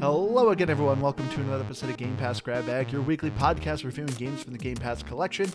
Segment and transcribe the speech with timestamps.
[0.00, 1.00] Hello again, everyone.
[1.00, 4.52] Welcome to another episode of Game Pass Grab Bag, your weekly podcast reviewing games from
[4.52, 5.50] the Game Pass collection.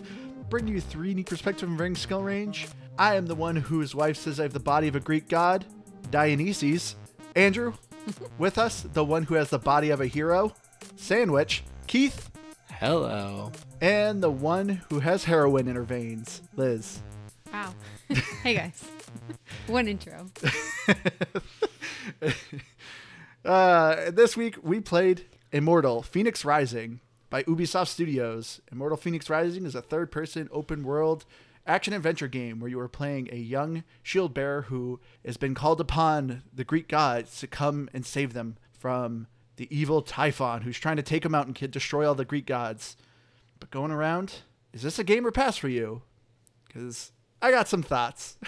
[0.50, 2.68] bringing you three unique perspectives from varying skill range.
[2.98, 5.64] I am the one whose wife says I have the body of a Greek god,
[6.10, 6.96] Dionysus.
[7.34, 7.72] Andrew,
[8.38, 10.52] with us, the one who has the body of a hero,
[10.96, 12.30] Sandwich, Keith,
[12.68, 13.50] Hello.
[13.80, 17.00] and the one who has heroin in her veins, Liz.
[17.52, 17.74] Wow.
[18.42, 18.84] hey guys.
[19.68, 20.26] One intro.
[23.44, 28.62] Uh, this week we played Immortal Fenyx Rising by Ubisoft Studios.
[28.72, 31.26] Immortal Fenyx Rising is a third person open world
[31.66, 35.80] action adventure game where you are playing a young shield bearer who has been called
[35.80, 39.26] upon the Greek gods to come and save them from
[39.56, 42.96] the evil Typhon who's trying to take them out and destroy all the Greek gods.
[43.60, 44.36] But going around,
[44.72, 46.02] is this a game or pass for you?
[46.66, 48.38] Because I got some thoughts.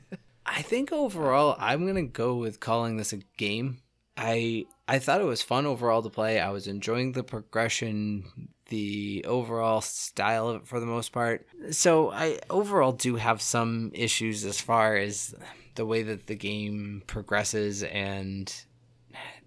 [0.46, 3.80] I think overall, I'm gonna go with calling this a game.
[4.16, 6.40] I I thought it was fun overall to play.
[6.40, 11.46] I was enjoying the progression, the overall style of it for the most part.
[11.70, 15.34] So I overall do have some issues as far as
[15.74, 18.52] the way that the game progresses and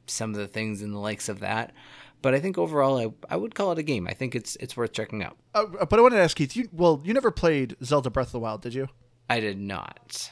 [0.05, 1.73] some of the things and the likes of that.
[2.21, 4.07] But I think overall, I, I would call it a game.
[4.07, 5.37] I think it's it's worth checking out.
[5.55, 8.33] Uh, but I wanted to ask Keith, you, well, you never played Zelda Breath of
[8.33, 8.89] the Wild, did you?
[9.29, 10.31] I did not.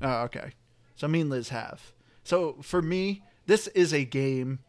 [0.00, 0.52] Oh, okay.
[0.96, 1.92] So me and Liz have.
[2.22, 4.60] So for me, this is a game,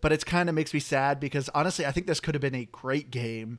[0.00, 2.54] but it's kind of makes me sad because honestly, I think this could have been
[2.54, 3.58] a great game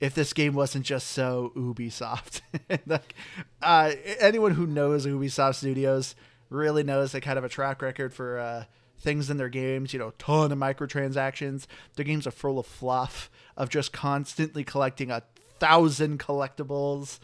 [0.00, 2.40] if this game wasn't just so Ubisoft.
[2.86, 3.14] like,
[3.62, 6.14] uh, anyone who knows Ubisoft Studios
[6.48, 8.64] really knows they kind of a track record for uh,
[8.98, 9.92] things in their games.
[9.92, 11.66] You know, ton of microtransactions.
[11.96, 15.22] Their games are full of fluff of just constantly collecting a
[15.58, 17.18] thousand collectibles,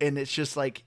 [0.00, 0.84] and it's just like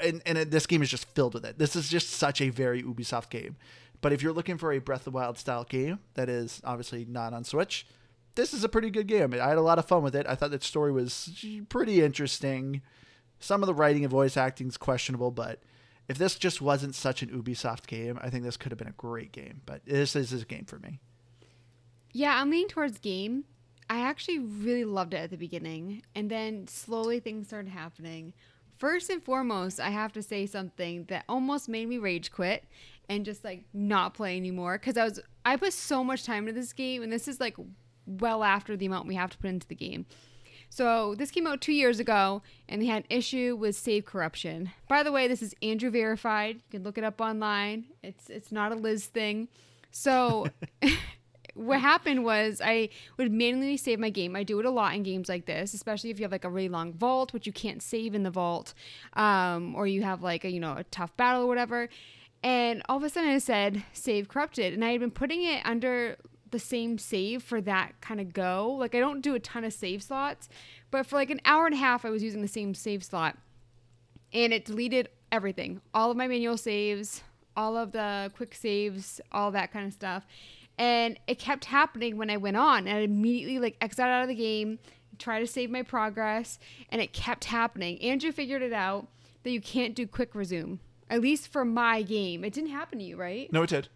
[0.00, 1.58] and and it, this game is just filled with it.
[1.58, 3.56] This is just such a very Ubisoft game.
[4.00, 7.04] But if you're looking for a Breath of the Wild style game that is obviously
[7.04, 7.86] not on Switch,
[8.34, 9.34] this is a pretty good game.
[9.34, 10.26] I had a lot of fun with it.
[10.26, 12.82] I thought the story was pretty interesting.
[13.38, 15.60] Some of the writing and voice acting is questionable, but
[16.08, 18.92] if this just wasn't such an Ubisoft game, I think this could have been a
[18.92, 19.62] great game.
[19.66, 21.00] But this is a game for me.
[22.12, 23.44] Yeah, I'm leaning towards game.
[23.88, 28.32] I actually really loved it at the beginning, and then slowly things started happening.
[28.78, 32.64] First and foremost, I have to say something that almost made me rage quit
[33.10, 36.58] and just like not play anymore because I was I put so much time into
[36.58, 37.56] this game, and this is like
[38.06, 40.06] well after the amount we have to put into the game.
[40.72, 44.70] So this came out two years ago, and they had an issue with save corruption.
[44.88, 46.56] By the way, this is Andrew verified.
[46.56, 47.86] You can look it up online.
[48.02, 49.48] It's it's not a Liz thing.
[49.90, 50.46] So
[51.54, 54.36] what happened was I would manually save my game.
[54.36, 56.50] I do it a lot in games like this, especially if you have like a
[56.50, 58.72] really long vault, which you can't save in the vault,
[59.14, 61.88] um, or you have like a you know a tough battle or whatever.
[62.42, 65.64] And all of a sudden it said save corrupted, and I had been putting it
[65.64, 66.16] under
[66.50, 68.76] the same save for that kind of go.
[68.78, 70.48] Like I don't do a ton of save slots,
[70.90, 73.36] but for like an hour and a half I was using the same save slot,
[74.32, 77.22] and it deleted everything, all of my manual saves,
[77.56, 80.24] all of the quick saves, all that kind of stuff
[80.80, 82.88] and it kept happening when I went on.
[82.88, 84.78] And I immediately like exited out of the game,
[85.18, 86.58] try to save my progress,
[86.88, 88.00] and it kept happening.
[88.00, 89.06] Andrew figured it out
[89.42, 90.78] that you can't do quick resume,
[91.10, 92.44] at least for my game.
[92.44, 93.52] It didn't happen to you, right?
[93.52, 93.88] No, it did.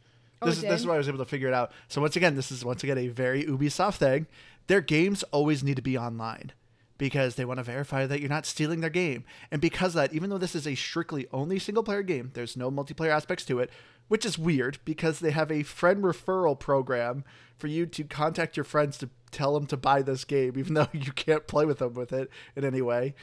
[0.42, 1.72] Oh, This it is this is why I was able to figure it out.
[1.88, 4.26] So once again, this is once again a very Ubisoft thing.
[4.66, 6.52] Their games always need to be online
[6.98, 9.24] because they want to verify that you're not stealing their game.
[9.50, 12.56] And because of that, even though this is a strictly only single player game, there's
[12.56, 13.70] no multiplayer aspects to it,
[14.08, 17.24] which is weird because they have a friend referral program
[17.58, 20.88] for you to contact your friends to tell them to buy this game, even though
[20.92, 23.14] you can't play with them with it in any way.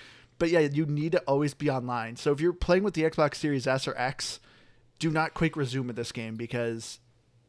[0.42, 2.16] But yeah, you need to always be online.
[2.16, 4.40] So if you're playing with the Xbox Series S or X,
[4.98, 6.98] do not quick resume in this game because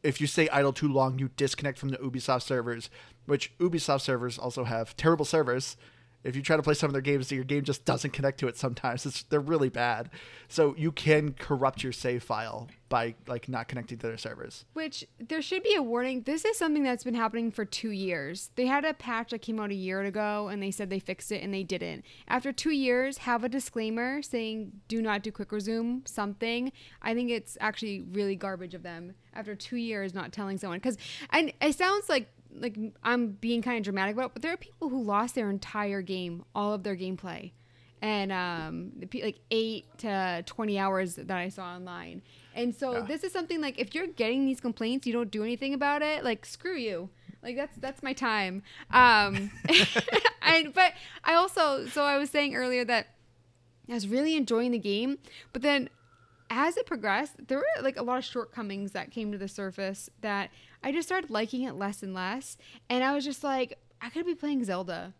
[0.03, 2.91] if you stay idle too long, you disconnect from the Ubisoft servers,
[3.25, 5.75] which Ubisoft servers also have terrible servers.
[6.23, 8.47] If you try to play some of their games, your game just doesn't connect to
[8.47, 9.05] it sometimes.
[9.05, 10.09] It's, they're really bad.
[10.47, 14.65] So you can corrupt your save file by like not connecting to their servers.
[14.73, 16.21] Which there should be a warning.
[16.21, 18.51] This is something that's been happening for two years.
[18.55, 21.31] They had a patch that came out a year ago and they said they fixed
[21.31, 22.05] it and they didn't.
[22.27, 26.71] After two years, have a disclaimer saying do not do quick resume something.
[27.01, 30.77] I think it's actually really garbage of them after two years not telling someone.
[30.77, 30.97] Because
[31.31, 34.57] and it sounds like like I'm being kind of dramatic about it, but there are
[34.57, 37.51] people who lost their entire game, all of their gameplay.
[38.01, 42.21] And um, like eight to twenty hours that I saw online,
[42.53, 43.01] and so Yeah.
[43.05, 46.21] this is something like if you're getting these complaints, you don't do anything about it.
[46.25, 47.09] Like screw you.
[47.41, 48.61] Like that's that's my time.
[48.91, 49.51] Um,
[50.41, 50.91] and but
[51.23, 53.07] I also so I was saying earlier that
[53.89, 55.17] I was really enjoying the game,
[55.53, 55.89] but then
[56.49, 60.09] as it progressed, there were like a lot of shortcomings that came to the surface
[60.21, 60.49] that
[60.83, 62.57] I just started liking it less and less.
[62.89, 65.13] And I was just like, I could be playing Zelda.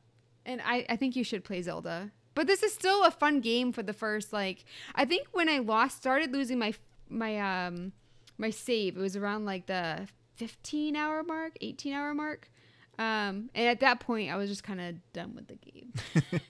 [0.45, 2.12] And I, I think you should play Zelda.
[2.36, 4.65] But this is still a fun game for the first like
[4.95, 6.74] I think when I lost started losing my
[7.10, 7.94] my um
[8.38, 12.50] my save, it was around like the 15 hour mark, 18 hour mark.
[12.98, 15.94] Um and at that point I was just kind of done with the game.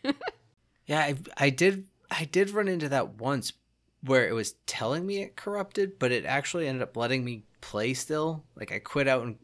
[0.86, 3.54] yeah, I I did I did run into that once
[4.01, 7.94] where it was telling me it corrupted, but it actually ended up letting me play
[7.94, 8.44] still.
[8.56, 9.38] Like I quit out and,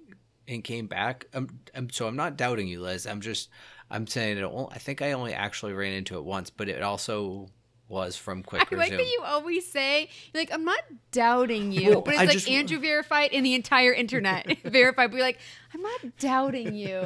[0.48, 1.26] and came back.
[1.34, 3.08] I'm, I'm, so I'm not doubting you, Liz.
[3.08, 3.50] I'm just
[3.90, 4.46] I'm saying it.
[4.72, 7.48] I think I only actually ran into it once, but it also
[7.88, 8.80] was from quick I resume.
[8.80, 10.82] like that you always say like I'm not
[11.12, 15.12] doubting you, well, but it's I like just, Andrew verified in the entire internet verified.
[15.12, 15.40] We're like
[15.74, 17.00] I'm not doubting you.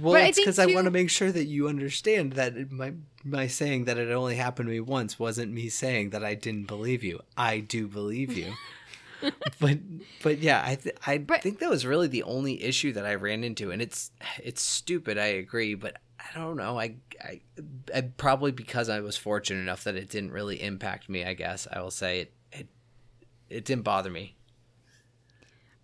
[0.00, 2.70] Well, but it's because I, too- I want to make sure that you understand that
[2.70, 2.92] my
[3.24, 6.66] my saying that it only happened to me once wasn't me saying that I didn't
[6.66, 7.20] believe you.
[7.36, 8.52] I do believe you.
[9.60, 9.78] but
[10.22, 13.14] but yeah, I th- I but, think that was really the only issue that I
[13.14, 14.10] ran into, and it's
[14.42, 15.18] it's stupid.
[15.18, 16.78] I agree, but I don't know.
[16.78, 17.40] I, I,
[17.94, 21.24] I probably because I was fortunate enough that it didn't really impact me.
[21.24, 22.68] I guess I will say it it
[23.48, 24.36] it didn't bother me.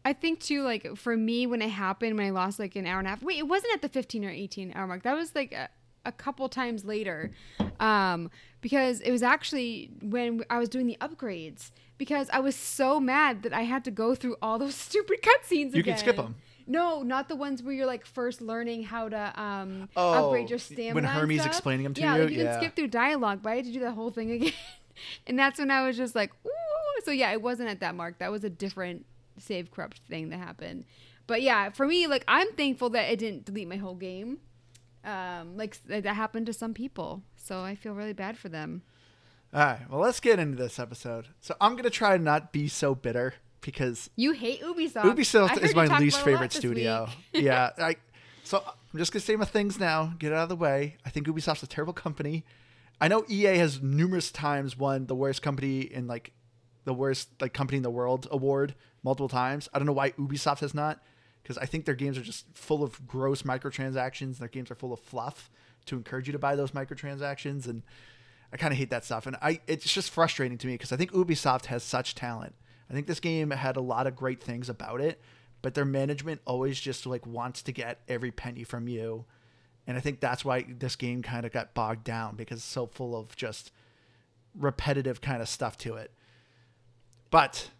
[0.04, 2.98] I think too, like for me, when it happened, when I lost like an hour
[2.98, 3.22] and a half.
[3.22, 5.02] Wait, it wasn't at the fifteen or eighteen hour mark.
[5.02, 5.68] That was like a,
[6.04, 7.32] a couple times later,
[7.80, 8.30] um,
[8.60, 13.42] because it was actually when I was doing the upgrades because I was so mad
[13.42, 15.74] that I had to go through all those stupid cutscenes again.
[15.74, 16.36] You can skip them.
[16.66, 20.58] No, not the ones where you're like first learning how to um, oh, upgrade your
[20.58, 20.94] stamina.
[20.94, 23.50] When Hermes explaining them to yeah, you, like you yeah, can skip through dialogue, but
[23.50, 24.52] I had to do the whole thing again.
[25.26, 27.02] and that's when I was just like, ooh.
[27.04, 28.18] So yeah, it wasn't at that mark.
[28.18, 29.06] That was a different
[29.38, 30.84] save corrupt thing that happened.
[31.26, 34.38] But yeah, for me, like I'm thankful that it didn't delete my whole game.
[35.04, 38.82] Um, like that happened to some people, so I feel really bad for them.
[39.52, 41.28] All right, well, let's get into this episode.
[41.40, 45.04] So I'm gonna try and not be so bitter because you hate Ubisoft.
[45.04, 47.08] Ubisoft is my least favorite studio.
[47.32, 47.96] yeah, I.
[48.44, 50.12] So I'm just gonna say my things now.
[50.18, 50.96] Get out of the way.
[51.04, 52.44] I think Ubisoft's a terrible company.
[53.00, 56.32] I know EA has numerous times won the worst company in like
[56.84, 59.68] the worst like company in the world award multiple times.
[59.72, 61.02] I don't know why Ubisoft has not
[61.42, 64.38] because I think their games are just full of gross microtransactions.
[64.38, 65.50] Their games are full of fluff
[65.86, 67.82] to encourage you to buy those microtransactions and
[68.52, 69.26] I kind of hate that stuff.
[69.26, 72.54] And I it's just frustrating to me because I think Ubisoft has such talent.
[72.90, 75.20] I think this game had a lot of great things about it,
[75.60, 79.26] but their management always just like wants to get every penny from you.
[79.86, 82.86] And I think that's why this game kind of got bogged down because it's so
[82.86, 83.72] full of just
[84.54, 86.12] repetitive kind of stuff to it.
[87.30, 87.70] But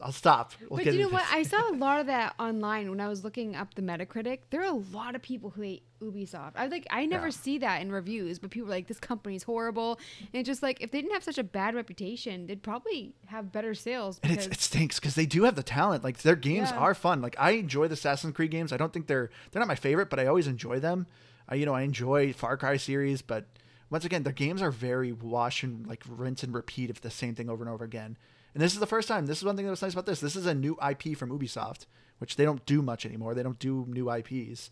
[0.00, 0.52] I'll stop.
[0.68, 1.24] We'll but you know what?
[1.30, 4.40] I saw a lot of that online when I was looking up the Metacritic.
[4.50, 6.52] There are a lot of people who hate Ubisoft.
[6.54, 7.32] I like I never yeah.
[7.32, 10.80] see that in reviews, but people are like, "This company's horrible." And it's just like
[10.80, 14.20] if they didn't have such a bad reputation, they'd probably have better sales.
[14.22, 16.04] And it stinks because they do have the talent.
[16.04, 16.78] Like their games yeah.
[16.78, 17.20] are fun.
[17.20, 18.72] Like I enjoy the Assassin's Creed games.
[18.72, 21.06] I don't think they're they're not my favorite, but I always enjoy them.
[21.48, 23.46] I you know I enjoy Far Cry series, but
[23.90, 27.34] once again, their games are very wash and like rinse and repeat of the same
[27.34, 28.16] thing over and over again.
[28.54, 29.26] And this is the first time.
[29.26, 30.20] This is one thing that was nice about this.
[30.20, 31.86] This is a new IP from Ubisoft,
[32.18, 33.34] which they don't do much anymore.
[33.34, 34.70] They don't do new IPs.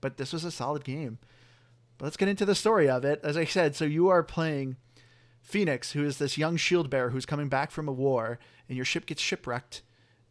[0.00, 1.18] But this was a solid game.
[1.96, 3.20] But let's get into the story of it.
[3.22, 4.76] As I said, so you are playing
[5.48, 8.38] Fenyx, who is this young shield bearer who's coming back from a war,
[8.68, 9.82] and your ship gets shipwrecked,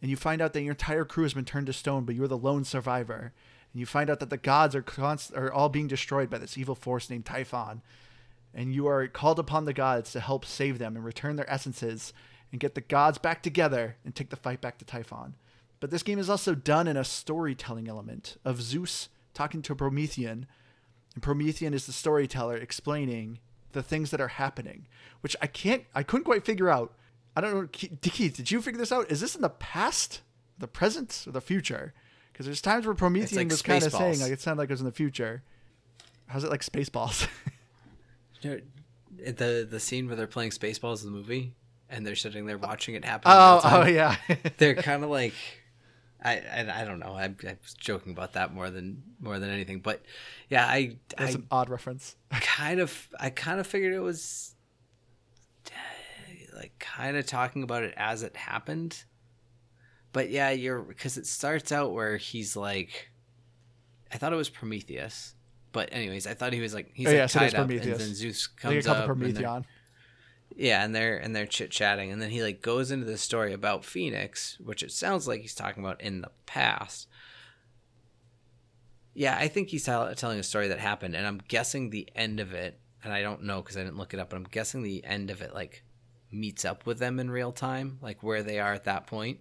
[0.01, 2.27] and you find out that your entire crew has been turned to stone, but you're
[2.27, 3.33] the lone survivor.
[3.73, 6.57] And you find out that the gods are const- are all being destroyed by this
[6.57, 7.81] evil force named Typhon.
[8.53, 12.11] And you are called upon the gods to help save them and return their essences
[12.51, 15.35] and get the gods back together and take the fight back to Typhon.
[15.79, 20.45] But this game is also done in a storytelling element of Zeus talking to Promethean,
[21.13, 23.39] and Promethean is the storyteller explaining
[23.71, 24.87] the things that are happening,
[25.21, 26.93] which I can't, I couldn't quite figure out.
[27.35, 29.09] I don't know, Keith, did you figure this out?
[29.09, 30.21] Is this in the past,
[30.57, 31.93] the present, or the future?
[32.31, 34.73] Because there's times where Promethean like was kind of saying like it sounded like it
[34.73, 35.43] was in the future.
[36.27, 37.27] How's it like Spaceballs?
[38.41, 41.53] the the scene where they're playing Spaceballs in the movie
[41.91, 43.31] and they're sitting there watching it happen.
[43.31, 44.15] Oh, oh yeah.
[44.57, 45.33] they're kind of like,
[46.23, 47.13] I, I, I don't know.
[47.13, 50.01] I, I, was joking about that more than more than anything, but
[50.49, 50.97] yeah, I.
[51.17, 52.15] That's I, an odd reference.
[52.31, 54.55] kind of, I kind of figured it was,
[55.67, 59.03] eh, like, kind of talking about it as it happened.
[60.13, 63.09] But yeah, you're because it starts out where he's like,
[64.13, 65.35] I thought it was Prometheus.
[65.73, 67.79] But anyways, I thought he was like he's oh, like yeah, tied so up, and
[67.79, 69.05] then Zeus comes up.
[69.05, 69.65] Promethean.
[70.55, 73.53] Yeah, and they're and they're chit chatting, and then he like goes into the story
[73.53, 77.07] about Fenyx, which it sounds like he's talking about in the past.
[79.13, 82.53] Yeah, I think he's telling a story that happened, and I'm guessing the end of
[82.53, 85.03] it, and I don't know because I didn't look it up, but I'm guessing the
[85.03, 85.83] end of it like
[86.31, 89.39] meets up with them in real time, like where they are at that point.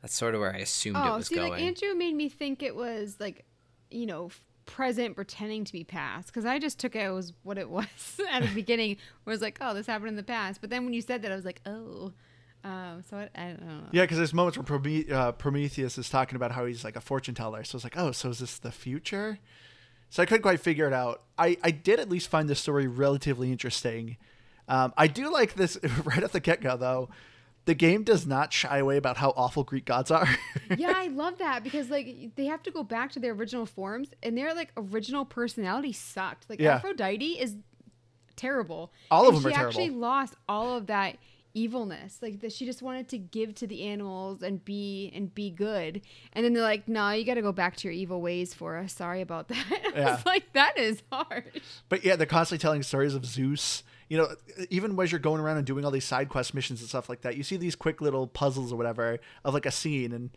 [0.00, 1.50] That's sort of where I assumed oh, it Oh, was see, going.
[1.52, 3.44] like Andrew made me think it was like,
[3.90, 4.30] you know,
[4.70, 8.42] present pretending to be past because I just took it as what it was at
[8.42, 8.96] the beginning.
[9.24, 10.60] Where it's like, oh, this happened in the past.
[10.60, 12.12] But then when you said that, I was like, oh.
[12.62, 13.80] Um, so I, I don't know.
[13.90, 17.00] Yeah, because there's moments where Prome- uh, Prometheus is talking about how he's like a
[17.00, 17.64] fortune teller.
[17.64, 19.38] So it's like, oh, so is this the future?
[20.10, 21.22] So I couldn't quite figure it out.
[21.38, 24.18] I, I did at least find the story relatively interesting.
[24.68, 27.08] Um, I do like this right at the get go, though.
[27.70, 30.26] The game does not shy away about how awful Greek gods are.
[30.76, 34.08] yeah, I love that because like they have to go back to their original forms
[34.24, 36.50] and their like original personality sucked.
[36.50, 36.74] Like Yeah.
[36.74, 37.54] Aphrodite is
[38.34, 38.92] terrible.
[39.08, 41.16] All of And them are she actually lost all of that
[41.54, 42.18] evilness.
[42.20, 46.00] Like that she just wanted to give to the animals and be and be good.
[46.32, 48.78] And then they're like, "No, you got to go back to your evil ways for
[48.78, 48.92] us.
[48.92, 50.14] Sorry about that." I Yeah.
[50.16, 51.44] was like, "That is harsh."
[51.88, 53.84] But yeah, they're constantly telling stories of Zeus.
[54.10, 54.28] You know,
[54.68, 57.22] even as you're going around and doing all these side quest missions and stuff like
[57.22, 60.30] that, you see these quick little puzzles or whatever of like a scene, and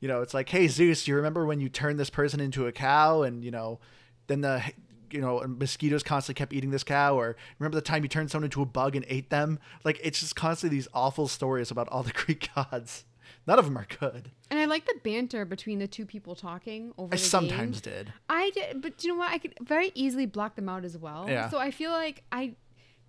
[0.00, 2.72] you know, it's like, hey Zeus, you remember when you turned this person into a
[2.72, 3.78] cow, and you know,
[4.26, 4.62] then the
[5.10, 8.46] you know mosquitoes constantly kept eating this cow, or remember the time you turned someone
[8.46, 9.58] into a bug and ate them?
[9.84, 13.04] Like it's just constantly these awful stories about all the Greek gods.
[13.46, 14.30] None of them are good.
[14.50, 17.92] And I like the banter between the two people talking over I the sometimes game.
[17.92, 18.12] did.
[18.28, 19.30] I did, but you know what?
[19.30, 21.26] I could very easily block them out as well.
[21.28, 21.48] Yeah.
[21.48, 22.54] So I feel like I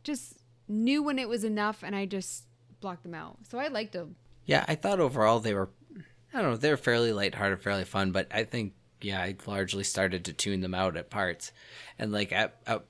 [0.03, 2.45] just knew when it was enough, and I just
[2.79, 3.37] blocked them out.
[3.49, 4.15] So I liked them.
[4.45, 5.69] Yeah, I thought overall they were,
[6.33, 9.83] I don't know, they were fairly lighthearted, fairly fun, but I think, yeah, I largely
[9.83, 11.51] started to tune them out at parts.
[11.99, 12.83] And like at, at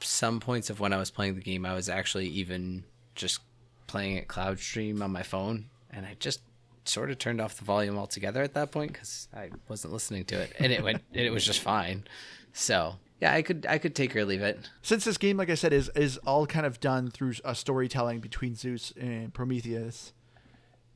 [0.00, 3.40] some points of when I was playing the game, I was actually even just
[3.86, 6.40] playing it cloud stream on my phone, and I just
[6.84, 10.40] sort of turned off the volume altogether at that point because I wasn't listening to
[10.40, 12.04] it, and it went, and it was just fine.
[12.52, 14.68] So yeah, I could, I could take or leave it.
[14.82, 18.18] since this game, like I said, is is all kind of done through a storytelling
[18.18, 20.12] between Zeus and Prometheus.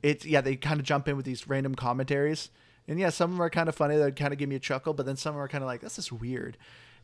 [0.03, 2.51] It's yeah, they kind of jump in with these random commentaries,
[2.89, 3.97] and yeah, some of them are kind of funny.
[3.97, 6.01] That kind of give me a chuckle, but then some are kind of like this
[6.01, 6.59] is weird.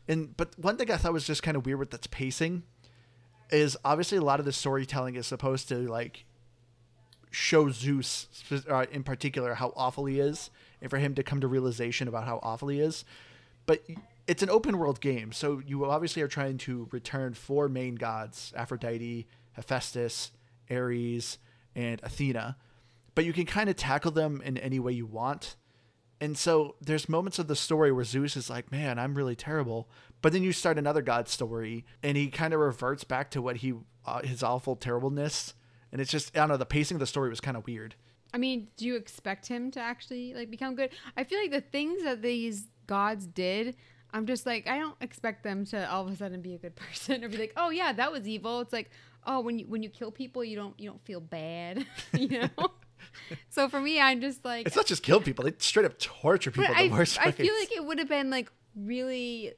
[0.09, 2.63] And but one thing I thought was just kind of weird with that's pacing
[3.49, 6.25] is obviously a lot of the storytelling is supposed to like
[7.31, 8.27] show Zeus
[8.69, 10.49] uh, in particular how awful he is,
[10.81, 13.05] and for him to come to realization about how awful he is.
[13.65, 13.85] But
[14.27, 18.53] it's an open world game, so you obviously are trying to return four main gods:
[18.55, 20.31] Aphrodite, Hephaestus,
[20.71, 21.37] Ares,
[21.75, 22.57] and Athena.
[23.15, 25.55] But you can kind of tackle them in any way you want.
[26.19, 29.89] And so there's moments of the story where Zeus is like, "Man, I'm really terrible,"
[30.21, 33.57] but then you start another god story, and he kind of reverts back to what
[33.57, 33.73] he
[34.05, 35.53] uh, his awful terribleness,
[35.91, 36.57] and it's just I don't know.
[36.57, 37.95] The pacing of the story was kind of weird.
[38.33, 40.89] I mean, do you expect him to actually like become good?
[41.15, 43.75] I feel like the things that these gods did,
[44.13, 46.75] I'm just like, I don't expect them to all of a sudden be a good
[46.87, 48.61] person or be like, oh yeah, that was evil.
[48.61, 48.91] It's like,
[49.25, 52.49] oh, when you when you kill people, you don't you don't feel bad, you know.
[53.49, 56.51] so for me, I'm just like, It's not just kill people; they straight up torture
[56.51, 57.35] but people I, the worst I ways.
[57.35, 59.53] feel like it would have been like really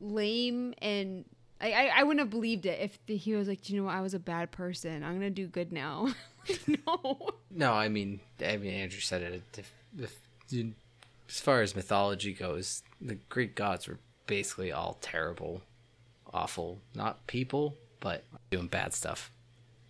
[0.00, 1.24] lame and.
[1.60, 3.86] I, I, I wouldn't have believed it if the, he was like, "Do you know
[3.86, 3.94] what?
[3.94, 5.04] I was a bad person.
[5.04, 6.08] I'm gonna do good now.
[6.66, 7.28] no.
[7.52, 9.42] No, I mean, I mean, Andrew said it.
[9.56, 10.18] If, if,
[10.48, 10.74] you-
[11.32, 15.62] as far as mythology goes, the Greek gods were basically all terrible,
[16.32, 19.32] awful, not people, but doing bad stuff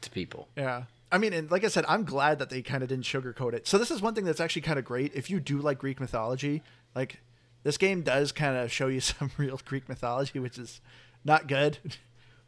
[0.03, 0.49] to people.
[0.57, 0.85] Yeah.
[1.11, 3.67] I mean, and like I said, I'm glad that they kind of didn't sugarcoat it.
[3.67, 5.15] So this is one thing that's actually kind of great.
[5.15, 6.63] If you do like Greek mythology,
[6.95, 7.19] like
[7.65, 10.81] this game does kind of show you some real Greek mythology, which is
[11.25, 11.79] not good.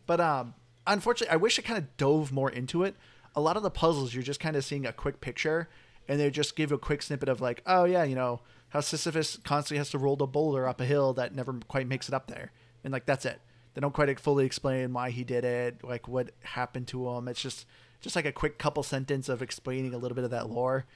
[0.07, 0.53] But um,
[0.87, 2.95] unfortunately, I wish it kind of dove more into it.
[3.35, 5.71] A lot of the puzzles, you're just kind of seeing a quick picture,
[6.07, 8.41] and they just give a quick snippet of like, oh yeah, you know
[8.75, 12.09] how Sisyphus constantly has to roll the boulder up a hill that never quite makes
[12.09, 12.51] it up there,
[12.83, 13.41] and like that's it.
[13.73, 17.29] They don't quite fully explain why he did it, like what happened to him.
[17.29, 17.67] It's just
[18.01, 20.87] just like a quick couple sentence of explaining a little bit of that lore.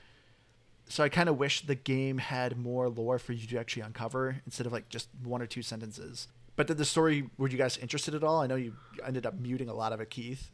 [0.89, 4.43] So I kind of wish the game had more lore for you to actually uncover
[4.45, 6.27] instead of like just one or two sentences.
[6.57, 8.41] But did the story were you guys interested at all?
[8.43, 8.75] I know you
[9.07, 10.51] ended up muting a lot of it, Keith.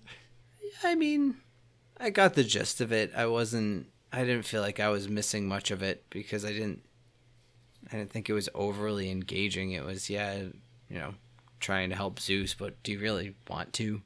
[0.83, 1.37] I mean,
[1.99, 3.13] I got the gist of it.
[3.17, 3.87] I wasn't.
[4.13, 6.83] I didn't feel like I was missing much of it because I didn't.
[7.93, 9.73] I didn't think it was overly engaging.
[9.73, 10.37] It was, yeah,
[10.89, 11.15] you know,
[11.61, 13.97] trying to help Zeus, but do you really want to?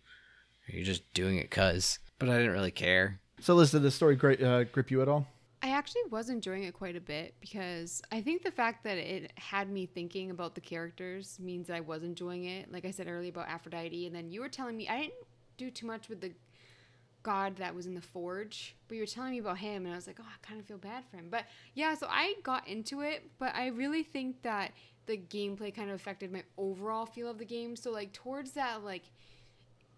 [0.69, 1.99] Or you're just doing it cause.
[2.19, 3.21] But I didn't really care.
[3.41, 5.27] So Liz, did the story grip, uh, grip you at all?
[5.63, 9.33] I actually was enjoying it quite a bit because I think the fact that it
[9.37, 12.73] had me thinking about the characters means that I was enjoying it.
[12.73, 15.15] Like I said earlier about Aphrodite, and then you were telling me I didn't
[15.57, 16.33] do too much with the
[17.23, 19.97] god that was in the forge, but you were telling me about him, and I
[19.97, 21.29] was like, oh, I kind of feel bad for him.
[21.31, 21.45] But
[21.75, 24.73] yeah, so I got into it, but I really think that
[25.07, 27.77] the gameplay kind of affected my overall feel of the game.
[27.77, 29.05] So like towards that like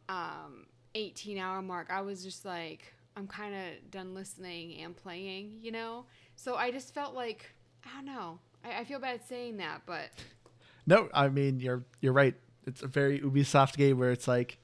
[0.09, 5.59] um 18 hour mark, I was just like, I'm kind of done listening and playing,
[5.61, 6.07] you know?
[6.37, 7.51] So I just felt like,
[7.85, 8.39] I don't know.
[8.65, 10.11] I, I feel bad saying that, but
[10.87, 12.35] No, I mean you're you're right.
[12.67, 14.59] It's a very Ubisoft game where it's like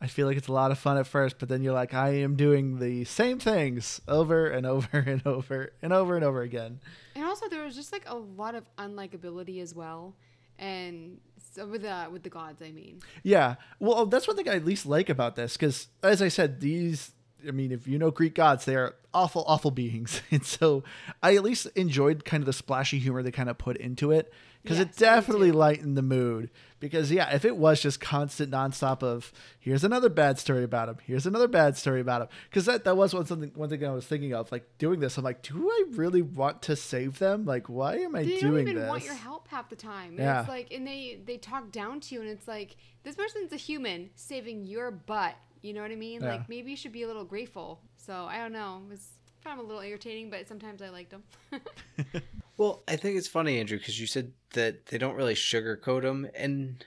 [0.00, 2.10] I feel like it's a lot of fun at first, but then you're like, I
[2.10, 6.80] am doing the same things over and over and over and over and over again.
[7.14, 10.14] And also, there was just like a lot of unlikability as well,
[10.58, 11.18] and
[11.54, 13.00] so with the with the gods, I mean.
[13.22, 16.28] Yeah, well, oh, that's one thing I at least like about this because, as I
[16.28, 17.12] said, these.
[17.46, 20.82] I mean, if you know Greek gods, they are awful, awful beings, and so
[21.22, 24.32] I at least enjoyed kind of the splashy humor they kind of put into it
[24.64, 26.50] because Yes, it definitely lightened the mood.
[26.80, 30.96] Because yeah, if it was just constant nonstop of here's another bad story about him,
[31.06, 33.90] here's another bad story about him, because that that was one something one thing I
[33.92, 35.16] was thinking of like doing this.
[35.16, 37.44] I'm like, do I really want to save them?
[37.46, 38.88] Like, why am I They doing don't even this?
[38.88, 40.10] want your help half the time.
[40.10, 40.40] And Yeah.
[40.40, 43.56] It's like, and they they talk down to you, and it's like this person's a
[43.56, 45.36] human saving your butt.
[45.62, 46.22] You know what I mean?
[46.22, 46.32] Yeah.
[46.32, 47.80] Like maybe you should be a little grateful.
[47.96, 48.82] So I don't know.
[48.86, 49.08] It was
[49.44, 51.22] kind of a little irritating, but sometimes I liked them.
[52.56, 56.28] Well, I think it's funny, Andrew, because you said that they don't really sugarcoat them,
[56.34, 56.84] and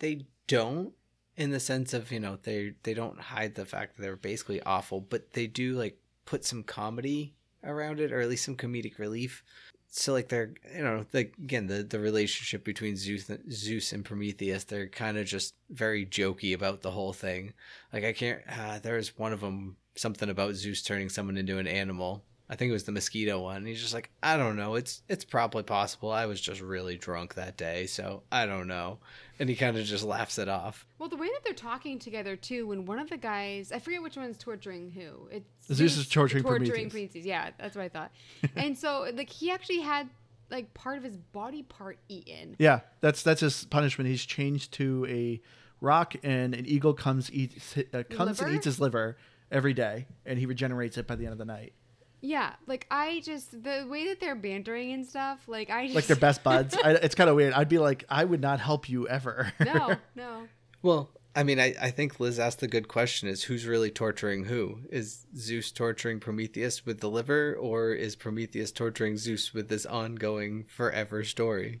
[0.00, 0.92] they don't
[1.36, 4.60] in the sense of you know they they don't hide the fact that they're basically
[4.62, 8.98] awful, but they do like put some comedy around it, or at least some comedic
[8.98, 9.42] relief.
[9.90, 14.64] So like they're you know like again the the relationship between Zeus Zeus and Prometheus,
[14.64, 17.54] they're kind of just very jokey about the whole thing.
[17.92, 18.40] Like I can't.
[18.48, 22.22] Uh, there's one of them something about Zeus turning someone into an animal.
[22.50, 23.66] I think it was the mosquito one.
[23.66, 24.74] He's just like, I don't know.
[24.74, 26.10] It's it's probably possible.
[26.10, 28.98] I was just really drunk that day, so I don't know.
[29.38, 30.86] And he kind of just laughs it off.
[30.98, 34.02] well, the way that they're talking together too, when one of the guys, I forget
[34.02, 35.28] which one's torturing who.
[35.30, 37.26] It's Zeus is torturing torturing Prometheus.
[37.26, 38.12] Yeah, that's what I thought.
[38.56, 40.08] and so like he actually had
[40.50, 42.56] like part of his body part eaten.
[42.58, 44.08] Yeah, that's that's his punishment.
[44.08, 45.40] He's changed to a
[45.82, 49.18] rock, and an eagle comes eats uh, comes and eats his liver
[49.50, 51.74] every day, and he regenerates it by the end of the night.
[52.20, 56.06] Yeah, like I just the way that they're bantering and stuff, like I just Like
[56.06, 56.76] they're best buds.
[56.84, 57.52] I, it's kind of weird.
[57.52, 59.52] I'd be like, I would not help you ever.
[59.64, 60.48] no, no.
[60.82, 64.44] Well, I mean, I, I think Liz asked the good question: is who's really torturing
[64.44, 64.80] who?
[64.90, 70.64] Is Zeus torturing Prometheus with the liver, or is Prometheus torturing Zeus with this ongoing
[70.64, 71.80] forever story?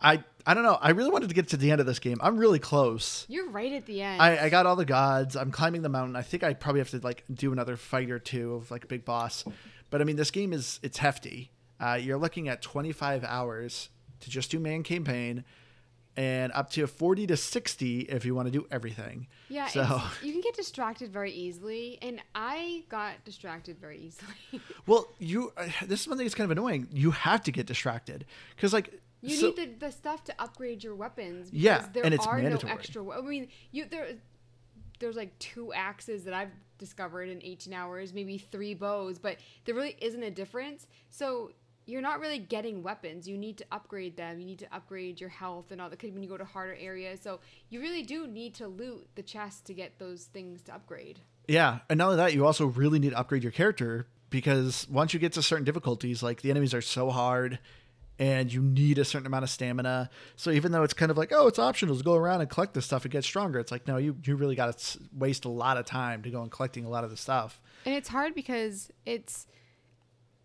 [0.00, 0.78] I I don't know.
[0.80, 2.18] I really wanted to get to the end of this game.
[2.22, 3.26] I'm really close.
[3.28, 4.22] You're right at the end.
[4.22, 5.36] I, I got all the gods.
[5.36, 6.16] I'm climbing the mountain.
[6.16, 8.86] I think I probably have to like do another fight or two of like a
[8.86, 9.44] big boss.
[9.90, 11.50] But I mean, this game is it's hefty.
[11.78, 13.88] Uh, you're looking at 25 hours
[14.20, 15.44] to just do main campaign,
[16.16, 19.28] and up to 40 to 60 if you want to do everything.
[19.48, 24.60] yeah, So you can get distracted very easily, and I got distracted very easily.
[24.86, 26.88] well, you uh, this is one thing that's kind of annoying.
[26.92, 30.82] You have to get distracted because like you so- need the, the stuff to upgrade
[30.84, 31.50] your weapons.
[31.50, 32.72] Because Yeah, there and it's are mandatory.
[32.72, 33.08] no extra.
[33.10, 34.08] I mean, you there.
[34.98, 39.74] There's like two axes that I've discovered in 18 hours, maybe three bows, but there
[39.74, 40.86] really isn't a difference.
[41.08, 41.52] So
[41.86, 43.26] you're not really getting weapons.
[43.26, 44.38] You need to upgrade them.
[44.40, 46.76] You need to upgrade your health and all that Because when you go to harder
[46.78, 47.20] areas.
[47.22, 51.20] So you really do need to loot the chest to get those things to upgrade.
[51.48, 55.12] Yeah, and not only that, you also really need to upgrade your character because once
[55.14, 57.58] you get to certain difficulties, like the enemies are so hard
[58.20, 60.10] and you need a certain amount of stamina.
[60.36, 62.74] So even though it's kind of like, oh, it's optional to go around and collect
[62.74, 65.48] this stuff and get stronger, it's like, no, you, you really got to waste a
[65.48, 67.60] lot of time to go and collecting a lot of the stuff.
[67.86, 69.46] And it's hard because it's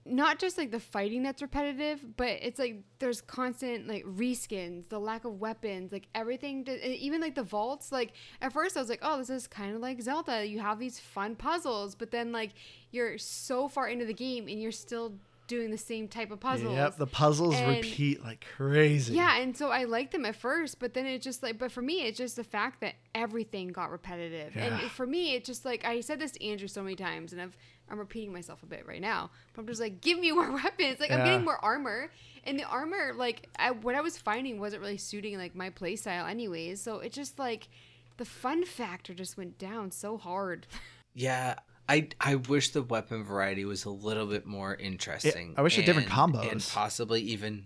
[0.05, 4.99] not just like the fighting that's repetitive, but it's like there's constant like reskins, the
[4.99, 6.63] lack of weapons, like everything.
[6.65, 7.91] To, even like the vaults.
[7.91, 10.45] Like at first, I was like, oh, this is kind of like Zelda.
[10.45, 12.51] You have these fun puzzles, but then like
[12.91, 15.15] you're so far into the game and you're still
[15.47, 16.73] doing the same type of puzzles.
[16.75, 19.13] Yep, the puzzles And- repeat like crazy.
[19.13, 21.81] Yeah, and so I liked them at first, but then it just like, but for
[21.81, 24.55] me, it's just the fact that everything got repetitive.
[24.58, 27.41] And for me, it just like, I said this to Andrew so many times, and
[27.41, 27.55] I've,
[27.89, 30.99] I'm repeating myself a bit right now, but I'm just like, give me more weapons.
[30.99, 32.10] Like, I'm getting more armor.
[32.43, 36.29] And the armor, like, I, what I was finding wasn't really suiting like my playstyle,
[36.29, 36.81] anyways.
[36.81, 37.67] So it just like,
[38.17, 40.67] the fun factor just went down so hard.
[41.17, 41.55] Yeah,
[41.88, 45.54] I I wish the weapon variety was a little bit more interesting.
[45.58, 46.52] I wish the different combos.
[46.52, 47.65] and possibly even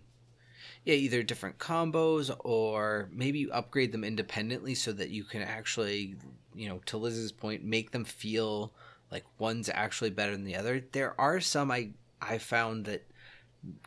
[0.85, 6.15] yeah, either different combos or maybe you upgrade them independently so that you can actually,
[6.55, 8.73] you know, to Liz's point, make them feel
[9.11, 10.83] like one's actually better than the other.
[10.91, 13.05] There are some I I found that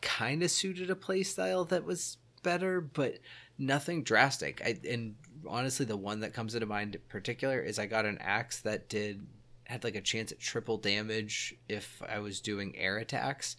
[0.01, 3.19] kind of suited a playstyle that was better, but
[3.59, 4.63] nothing drastic.
[4.65, 5.15] I and
[5.47, 8.89] honestly, the one that comes into mind in particular is I got an axe that
[8.89, 9.27] did
[9.73, 13.57] had like a chance at triple damage if I was doing air attacks,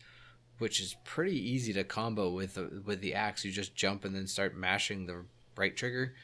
[0.59, 3.43] which is pretty easy to combo with the, with the axe.
[3.43, 5.25] You just jump and then start mashing the
[5.57, 6.15] right trigger,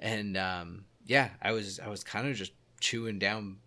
[0.00, 3.58] and um, yeah, I was I was kind of just chewing down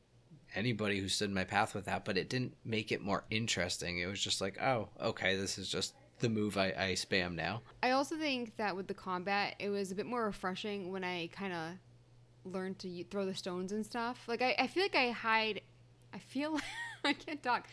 [0.55, 3.99] anybody who stood in my path with that, but it didn't make it more interesting.
[3.99, 7.61] It was just like, oh, okay, this is just the move I, I spam now.
[7.83, 11.27] I also think that with the combat, it was a bit more refreshing when I
[11.27, 11.71] kind of
[12.45, 14.23] learned to throw the stones and stuff.
[14.27, 15.61] Like I, I feel like I hide.
[16.13, 16.59] I feel
[17.03, 17.67] I can't talk.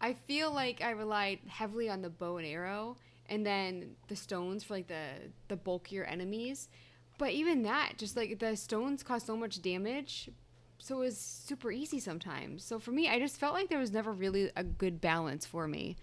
[0.00, 2.96] I feel like I relied heavily on the bow and arrow,
[3.28, 5.04] and then the stones for like the
[5.48, 6.68] the bulkier enemies.
[7.16, 10.30] But even that, just like the stones cause so much damage,
[10.78, 12.64] so it was super easy sometimes.
[12.64, 15.68] So for me, I just felt like there was never really a good balance for
[15.68, 15.96] me.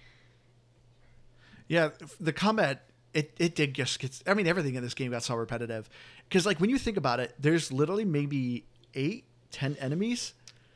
[1.68, 4.22] Yeah, the combat it it did just get.
[4.28, 5.90] I mean, everything in this game got so repetitive
[6.28, 10.34] because like when you think about it, there's literally maybe eight, ten enemies.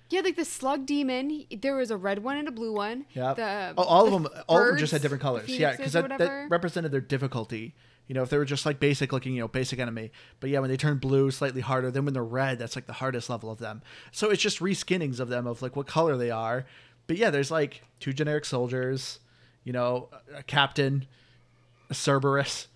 [0.10, 1.46] Yeah, like the slug demon.
[1.62, 3.06] There was a red one and a blue one.
[3.14, 5.50] Yeah, The, Oh, all of the them, all of them just had different colors.
[5.50, 7.74] Yeah, because that, that represented their difficulty.
[8.08, 10.12] You know, if they were just like basic looking, you know, basic enemy.
[10.40, 11.90] But yeah, when they turn blue, slightly harder.
[11.90, 13.82] Then when they're red, that's like the hardest level of them.
[14.12, 16.66] So it's just reskinnings of them of like what color they are.
[17.08, 19.20] But yeah, there's like two generic soldiers,
[19.64, 21.08] you know, a captain,
[21.92, 22.68] Cerberus.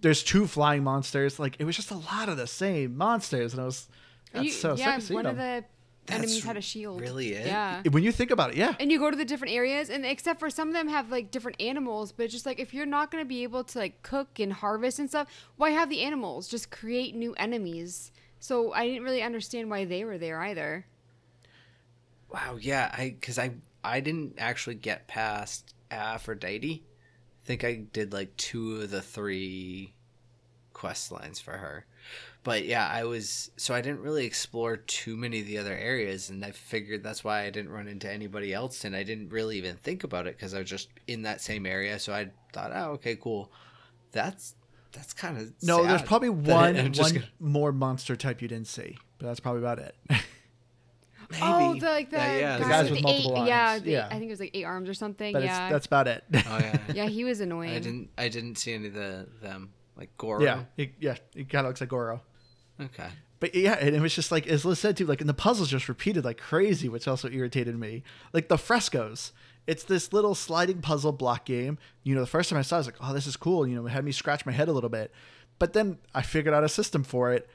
[0.00, 1.38] There's two flying monsters.
[1.38, 3.88] Like it was just a lot of the same monsters, and I was
[4.32, 5.64] that's you- so yeah, sick to see one of them.
[6.06, 7.00] the enemies had a shield.
[7.00, 7.46] really it?
[7.46, 7.82] Yeah.
[7.90, 10.40] When you think about it, yeah, And you go to the different areas, and except
[10.40, 13.22] for some of them have like different animals, but just like if you're not going
[13.22, 16.48] to be able to like cook and harvest and stuff, why have the animals?
[16.48, 18.10] Just create new enemies.
[18.40, 20.86] So I didn't really understand why they were there either.
[22.32, 23.52] Wow, yeah, I because I
[23.84, 26.84] I didn't actually get past Aphrodite.
[27.48, 29.94] I think I did like two of the three
[30.74, 31.86] quest lines for her.
[32.44, 36.28] But yeah, I was so I didn't really explore too many of the other areas,
[36.28, 39.56] and I figured that's why I didn't run into anybody else, and I didn't really
[39.56, 41.98] even think about it because I was just in that same area.
[41.98, 43.50] So I thought, oh, okay, cool.
[44.12, 44.54] That's
[44.92, 48.98] that's kind of no, there's probably one one gonna- more monster type you didn't see,
[49.18, 49.94] but that's probably about it.
[51.42, 53.70] Oh, the like the, Yeah, yeah, guy the guys with with the eight, multiple yeah,
[53.70, 53.82] arms.
[53.82, 54.06] the, Yeah.
[54.06, 55.32] I think it was like eight arms or something.
[55.32, 56.24] but yeah, that's about it.
[56.32, 56.78] Oh yeah.
[56.94, 57.70] yeah, he was annoying.
[57.74, 58.10] I didn't.
[58.16, 60.42] I didn't see any of the them like Goro.
[60.42, 62.22] yeah, it, yeah, it kind of looks like Goro.
[62.80, 63.08] Okay.
[63.40, 65.68] But yeah, and it was just like as Liz said too, like and the puzzles
[65.70, 68.02] just repeated like crazy, which also irritated me.
[68.32, 69.32] Like the frescoes.
[69.66, 71.76] It's this little sliding puzzle block game.
[72.02, 73.66] You know, the first time I saw it, I was like, oh, this is cool.
[73.66, 75.12] You know, it had me scratch my head a little bit.
[75.58, 77.48] But then I figured out a system for it,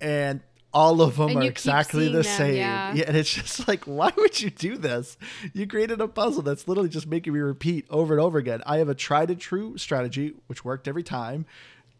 [0.00, 0.40] and
[0.74, 2.54] all of them And are exactly the them, same.
[2.56, 2.94] yeah.
[3.06, 5.18] and it's just like, why would you do this?
[5.52, 8.62] You created a puzzle that's literally just making me repeat over and over again.
[8.64, 11.44] I have a tried and true strategy, which worked every time.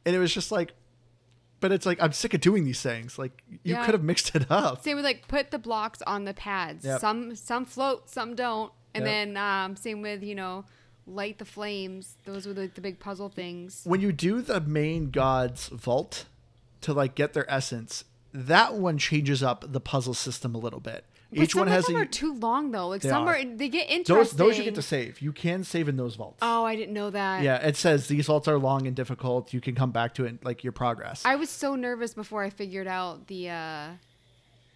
[0.06, 0.72] And it was just like,
[1.60, 3.18] but it's like I'm sick of doing these things.
[3.18, 3.84] Like you Yeah.
[3.84, 4.82] could have mixed it up.
[4.82, 6.84] Same with like put the blocks on the pads.
[6.84, 7.00] Yep.
[7.00, 8.72] Some some float, some don't.
[8.94, 9.12] And Yep.
[9.12, 10.64] then um, same with you know
[11.06, 12.16] light the flames.
[12.24, 13.82] Those were the, the big puzzle things.
[13.84, 16.24] When you do the main god's vault
[16.80, 21.04] to like get their essence, that one changes up the puzzle system a little bit.
[21.30, 22.88] But Each some one of has them a are too long though.
[22.88, 23.36] Like They some are.
[23.36, 23.44] are.
[23.44, 24.16] they get interesting.
[24.16, 25.20] those those you get to save.
[25.22, 26.38] You can save in those vaults.
[26.42, 27.42] Oh, I didn't know that.
[27.42, 29.52] Yeah, it says these vaults are long and difficult.
[29.54, 31.22] You can come back to it like your progress.
[31.24, 33.88] I was so nervous before I figured out the uh,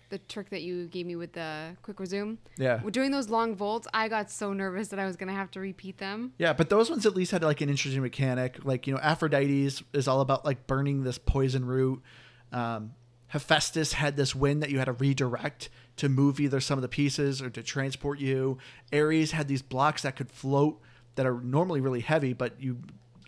[0.09, 2.39] the trick that you gave me with the quick resume.
[2.57, 2.79] Yeah.
[2.91, 5.99] Doing those long volts, I got so nervous that I was gonna have to repeat
[5.99, 6.33] them.
[6.39, 8.65] Yeah, but those ones at least had like an interesting mechanic.
[8.65, 12.03] Like you know, Aphrodite's is all about like burning this poison root.
[12.51, 12.93] Um,
[13.37, 16.89] Hephaestus had this wind that you had to redirect to move either some of the
[16.89, 18.57] pieces or to transport you.
[18.93, 20.81] Ares had these blocks that could float
[21.17, 22.79] that are normally really heavy, but you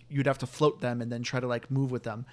[0.09, 2.25] you'd have to float them and then try to like move with them.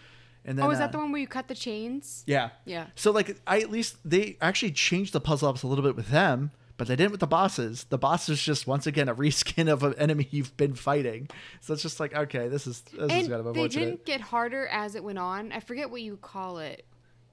[0.46, 2.24] And then oh, is uh, that the one where you cut the chains?
[2.26, 2.52] Yeah.
[2.64, 2.88] Yeah.
[2.96, 6.10] So like I at least they actually changed the puzzle ups a little bit with
[6.10, 7.86] them, but they didn't with the bosses.
[7.90, 11.30] The boss is just once again a reskin of an enemy you've been fighting.
[11.60, 13.86] So it's just like okay, this is this is and kind of they unfortunate.
[13.86, 15.52] didn't get harder as it went on.
[15.52, 16.86] I forget what you call it.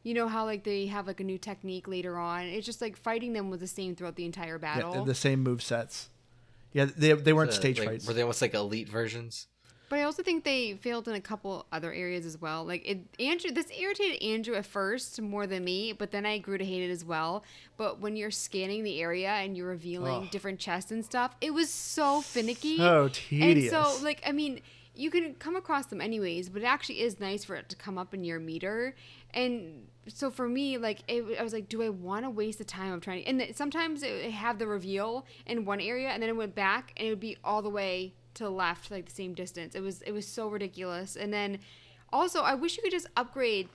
[0.03, 2.45] You know how like they have like a new technique later on.
[2.47, 4.93] It's just like fighting them was the same throughout the entire battle.
[4.93, 6.11] they're the same move sets.
[6.73, 8.07] Yeah, they they weren't Uh, stage like, fights.
[8.07, 9.47] Were they almost like elite versions?
[9.88, 12.65] But I also think they failed in a couple other areas as well.
[12.65, 16.57] Like it, Andrew, this irritated Andrew at first more than me, but then I grew
[16.57, 17.45] to hate it as well.
[17.77, 20.31] But when you're scanning the area and you're revealing Ugh.
[20.31, 22.79] different chests and stuff, it was so finicky.
[22.79, 23.71] So And tedious.
[23.71, 24.62] so, like, I mean,
[24.95, 27.99] you can come across them anyways, but it actually is nice for it to come
[27.99, 28.95] up in your meter.
[29.35, 32.65] And so for me, like, it, I was like, do I want to waste the
[32.65, 33.23] time of trying?
[33.25, 36.55] To, and sometimes it would have the reveal in one area, and then it went
[36.55, 39.75] back, and it would be all the way to the left, like the same distance.
[39.75, 41.17] It was it was so ridiculous.
[41.17, 41.59] And then
[42.12, 43.69] also, I wish you could just upgrade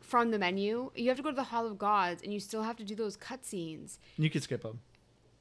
[0.00, 0.90] from the menu.
[0.94, 2.94] You have to go to the Hall of Gods, and you still have to do
[2.94, 3.98] those cutscenes.
[4.16, 4.80] you could skip them,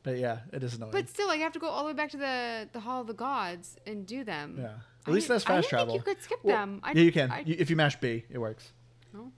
[0.04, 0.91] but yeah, it is annoying.
[0.91, 3.02] But still, like, you have to go all the way back to the the Hall
[3.02, 4.58] of the Gods and do them.
[4.60, 5.93] yeah, I at least didn't- that's I fast didn't travel.
[5.93, 6.80] Think you could skip Well, them.
[6.84, 7.32] I, yeah, you can.
[7.32, 8.74] I, You- if you mash B, it works.
[9.15, 9.32] Oh.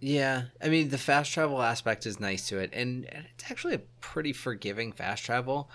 [0.00, 3.74] Yeah, I mean the fast travel aspect is nice to it, and, and it's actually
[3.74, 5.70] a pretty forgiving fast travel.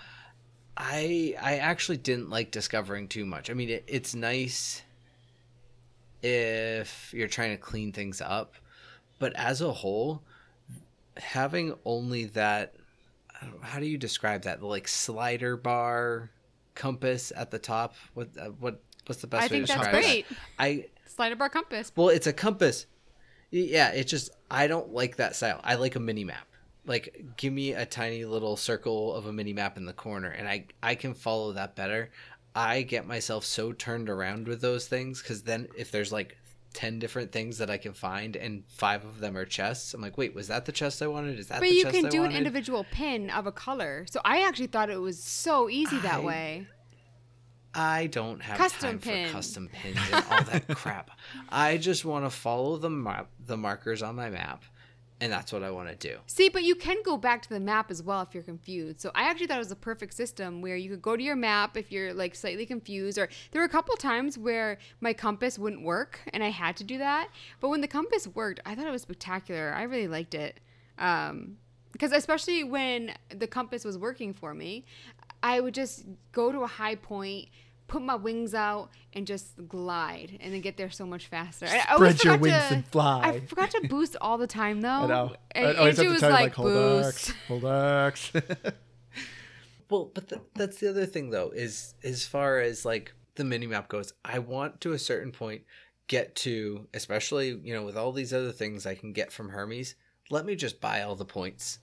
[0.76, 3.50] I I actually didn't like discovering too much.
[3.50, 4.82] I mean, it, it's nice
[6.22, 8.54] if you're trying to clean things up,
[9.20, 10.22] but as a whole,
[11.16, 12.74] having only that
[13.62, 16.30] how do you describe that the like slider bar
[16.74, 19.88] compass at the top what uh, what what's the best I way think to that's
[19.88, 20.26] great.
[20.28, 21.92] that i Slider bar compass.
[21.96, 22.86] well it's a compass
[23.50, 25.60] yeah it's just i don't like that style.
[25.64, 26.46] I like a mini map.
[26.84, 30.48] Like give me a tiny little circle of a mini map in the corner and
[30.48, 32.10] i i can follow that better.
[32.54, 36.38] I get myself so turned around with those things because then if there's like
[36.72, 40.18] 10 different things that i can find and five of them are chests i'm like
[40.18, 41.38] wait was that the chest i wanted?
[41.38, 44.04] Is that But you can I do an individual pin of a color.
[44.10, 46.66] So I actually thought it was so easy that I- way.
[47.76, 49.26] I don't have Custom time pin.
[49.26, 51.10] for custom pins and all that crap.
[51.50, 54.64] I just want to follow the map, the markers on my map,
[55.20, 56.18] and that's what I want to do.
[56.26, 59.02] See, but you can go back to the map as well if you're confused.
[59.02, 61.36] So I actually thought it was a perfect system where you could go to your
[61.36, 63.18] map if you're like slightly confused.
[63.18, 66.84] Or there were a couple times where my compass wouldn't work and I had to
[66.84, 67.28] do that.
[67.60, 69.74] But when the compass worked, I thought it was spectacular.
[69.74, 70.60] I really liked it.
[70.98, 71.58] Um,
[71.92, 74.84] because especially when the compass was working for me,
[75.42, 77.48] I would just go to a high point,
[77.88, 81.66] put my wings out, and just glide, and then get there so much faster.
[81.66, 83.20] I always Spread your forgot wings to- and fly.
[83.22, 84.88] I forgot to boost all the time though.
[84.90, 85.36] I know.
[85.52, 87.30] And I always Andrew have was to tell you, like, hold boost.
[87.30, 88.32] X, hold X.
[89.88, 93.66] Well, but th- that's the other thing though is as far as like the mini
[93.66, 95.62] map goes, I want to a certain point
[96.08, 99.94] get to, especially you know with all these other things I can get from Hermes.
[100.28, 101.78] Let me just buy all the points.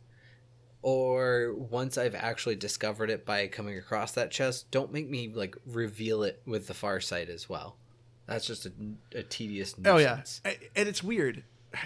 [0.83, 5.55] Or once I've actually discovered it by coming across that chest, don't make me like
[5.65, 7.77] reveal it with the far sight as well.
[8.27, 8.71] That's just a,
[9.15, 11.43] a tedious Oh yeah, and it's weird.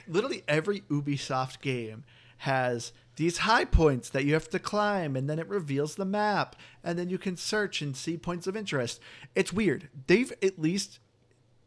[0.08, 2.04] Literally every Ubisoft game
[2.40, 6.56] has these high points that you have to climb, and then it reveals the map,
[6.84, 9.00] and then you can search and see points of interest.
[9.36, 9.90] It's weird.
[10.08, 11.00] They've at least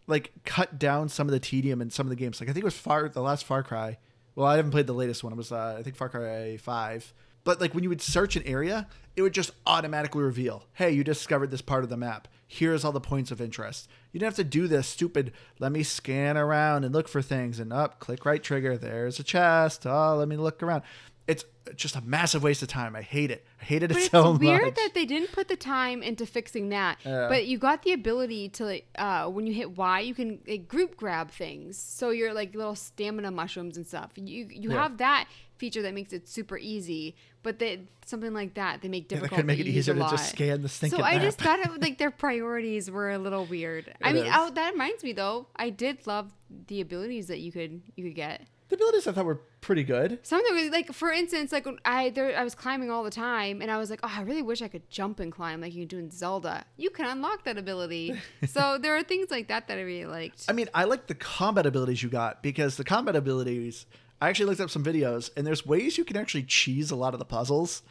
[0.06, 2.40] like cut down some of the tedium in some of the games.
[2.40, 3.98] Like I think it was Far the last Far Cry.
[4.34, 5.32] Well, I haven't played the latest one.
[5.32, 7.12] It was uh, I think Far Cry Five.
[7.42, 11.02] But like when you would search an area, it would just automatically reveal, "Hey, you
[11.02, 12.28] discovered this part of the map.
[12.46, 15.32] Here's all the points of interest." You didn't have to do this stupid.
[15.58, 18.76] Let me scan around and look for things, and up, click right trigger.
[18.76, 19.86] There's a chest.
[19.86, 20.82] Oh, let me look around.
[21.26, 21.44] It's
[21.76, 22.96] just a massive waste of time.
[22.96, 23.46] I hate it.
[23.60, 24.34] I hated it But so much.
[24.34, 24.74] it's weird much.
[24.74, 26.98] that they didn't put the time into fixing that.
[27.04, 27.28] Yeah.
[27.28, 30.66] But you got the ability to, like, uh, when you hit Y, you can like,
[30.66, 31.78] group grab things.
[31.78, 34.10] So you're like little stamina mushrooms and stuff.
[34.16, 34.82] You you Yeah.
[34.82, 37.14] have that feature that makes it super easy.
[37.42, 39.30] But they something like that they make difficult.
[39.32, 41.22] Yeah, they could make it easier to just scan the stinking So I map.
[41.22, 43.94] just thought it like their priorities were a little weird.
[44.02, 45.46] I mean, oh, that reminds me though.
[45.54, 46.32] I did love
[46.66, 48.42] the abilities that you could you could get.
[48.68, 50.18] the abilities I thought were pretty good.
[50.22, 53.60] Some of them, like for instance, like I there, I was climbing all the time,
[53.62, 55.82] and I was like, oh, I really wish I could jump and climb like you
[55.82, 56.64] can do in Zelda.
[56.76, 58.20] You can unlock that ability.
[58.46, 60.46] so there are things like that that I really liked.
[60.48, 63.86] I mean, I like the combat abilities you got because the combat abilities.
[64.22, 67.14] I actually looked up some videos, and there's ways you can actually cheese a lot
[67.14, 67.82] of the puzzles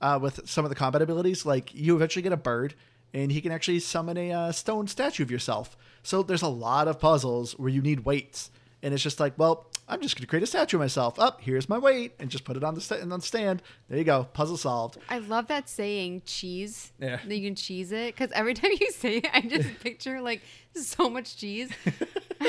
[0.00, 1.44] uh, with some of the combat abilities.
[1.44, 2.74] Like you eventually get a bird,
[3.12, 5.76] and he can actually summon a uh, stone statue of yourself.
[6.02, 8.50] So there's a lot of puzzles where you need weights,
[8.82, 11.18] and it's just like, well, I'm just going to create a statue of myself.
[11.18, 13.62] Up, here's my weight, and just put it on the sta- on the stand.
[13.88, 14.98] There you go, puzzle solved.
[15.08, 16.92] I love that saying cheese.
[16.98, 17.18] Yeah.
[17.26, 20.40] That you can cheese it because every time you say it, I just picture like
[20.74, 21.70] so much cheese.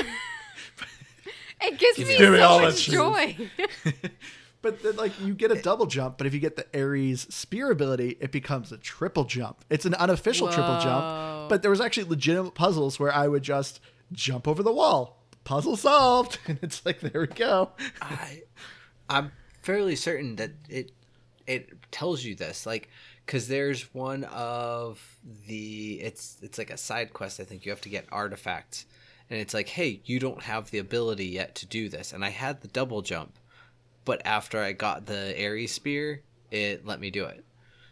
[1.60, 3.36] it gives me Give me all so much joy.
[4.62, 7.70] But then, like, you get a double jump, but if you get the Ares spear
[7.70, 9.62] ability, it becomes a triple jump.
[9.68, 13.80] It's an unofficial triple jump, but there was actually legitimate puzzles where I would just
[14.12, 15.22] jump over the wall.
[15.44, 17.70] Puzzle solved, and it's like, there we go.
[18.00, 18.42] I,
[19.08, 20.92] I'm fairly certain that it
[21.46, 22.88] it tells you this, like,
[23.24, 27.40] because there's one of the it's it's like a side quest.
[27.40, 28.86] I think you have to get artifacts,
[29.30, 32.30] and it's like, hey, you don't have the ability yet to do this, and I
[32.30, 33.38] had the double jump,
[34.04, 37.44] but after I got the Ares spear, it let me do it.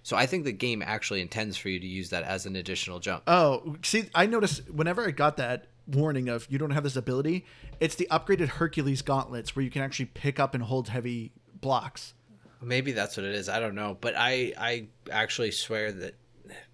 [0.05, 2.99] So I think the game actually intends for you to use that as an additional
[2.99, 3.23] jump.
[3.29, 7.45] Oh, see, I noticed whenever I got that warning of you don't have this ability,
[7.81, 12.14] it's the upgraded Hercules gauntlets where you can actually pick up and hold heavy blocks.
[12.61, 13.49] Maybe that's what it is.
[13.49, 16.14] I don't know, but I I actually swear that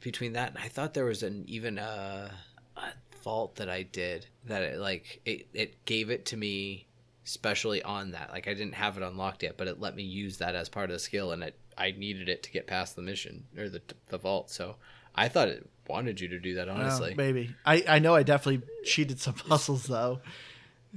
[0.01, 2.31] between that and I thought there was an even a,
[2.77, 2.83] a
[3.23, 6.87] fault that I did that it like it it gave it to me
[7.25, 8.31] specially on that.
[8.31, 10.90] Like I didn't have it unlocked yet, but it let me use that as part
[10.90, 13.83] of the skill, and it I needed it to get past the mission or the
[14.09, 14.51] the vault.
[14.51, 14.77] So
[15.19, 16.69] I thought it wanted you to do that.
[16.69, 17.55] Honestly, Oh, maybe.
[17.65, 20.21] I, I know I definitely cheated some puzzles though.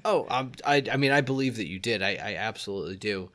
[0.06, 2.02] Oh, um, I, I mean, I believe that you did.
[2.02, 3.30] I, I absolutely do.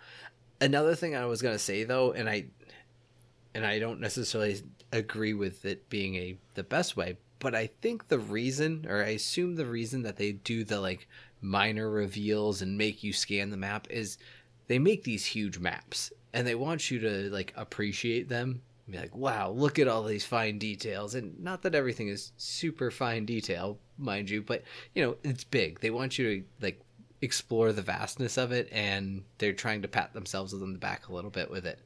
[0.61, 2.47] Another thing I was gonna say though, and I,
[3.55, 8.09] and I don't necessarily agree with it being a the best way, but I think
[8.09, 11.09] the reason, or I assume the reason that they do the like
[11.43, 14.19] minor reveals and make you scan the map is
[14.69, 19.17] they make these huge maps and they want you to like appreciate them be like,
[19.17, 21.15] wow, look at all these fine details.
[21.15, 24.63] And not that everything is super fine detail, mind you, but
[24.95, 25.81] you know, it's big.
[25.81, 26.81] They want you to like
[27.21, 31.13] explore the vastness of it and they're trying to pat themselves on the back a
[31.13, 31.81] little bit with it.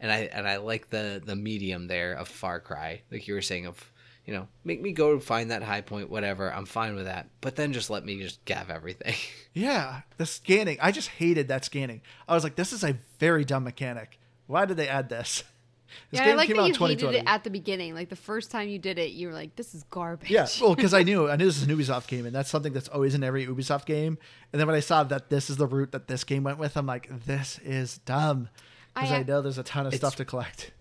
[0.00, 3.42] And I and I like the the medium there of Far Cry, like you were
[3.42, 3.92] saying of
[4.24, 6.52] you know, make me go find that high point, whatever.
[6.52, 7.28] I'm fine with that.
[7.40, 9.14] But then just let me just gav everything.
[9.54, 10.78] Yeah, the scanning.
[10.80, 12.00] I just hated that scanning.
[12.26, 14.18] I was like, this is a very dumb mechanic.
[14.46, 15.44] Why did they add this?
[16.10, 17.94] This yeah, I like that you hated it at the beginning.
[17.94, 20.74] Like the first time you did it, you were like, "This is garbage." Yeah, well,
[20.74, 23.14] because I knew I knew this is an Ubisoft game, and that's something that's always
[23.14, 24.18] in every Ubisoft game.
[24.52, 26.76] And then when I saw that this is the route that this game went with,
[26.76, 28.48] I'm like, "This is dumb,"
[28.94, 30.72] because I, I, uh, know there's a ton of stuff to collect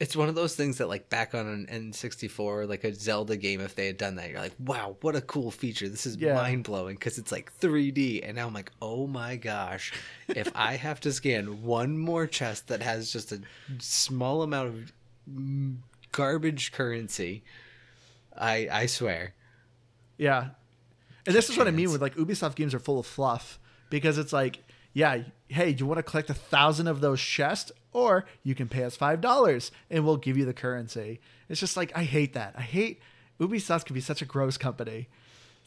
[0.00, 3.60] it's one of those things that like back on an N64, like a Zelda game,
[3.60, 5.90] if they had done that, you're like, wow, what a cool feature.
[5.90, 6.32] This is yeah.
[6.32, 8.26] mind blowing because it's like 3D.
[8.26, 9.92] And now I'm like, oh my gosh,
[10.28, 13.42] if I have to scan one more chest that has just a
[13.78, 14.92] small amount of
[15.30, 15.76] mm,
[16.12, 17.44] garbage currency,
[18.34, 19.34] I I swear.
[20.16, 20.48] Yeah.
[21.26, 23.60] And this is what I mean with like Ubisoft games are full of fluff
[23.90, 24.60] because it's like,
[24.92, 27.72] yeah, hey, do you want to collect a thousand of those chests?
[27.92, 31.20] or you can pay us five dollars and we'll give you the currency.
[31.48, 32.54] It's just like I hate that.
[32.56, 33.00] I hate
[33.40, 35.08] Ubisoft can be such a gross company.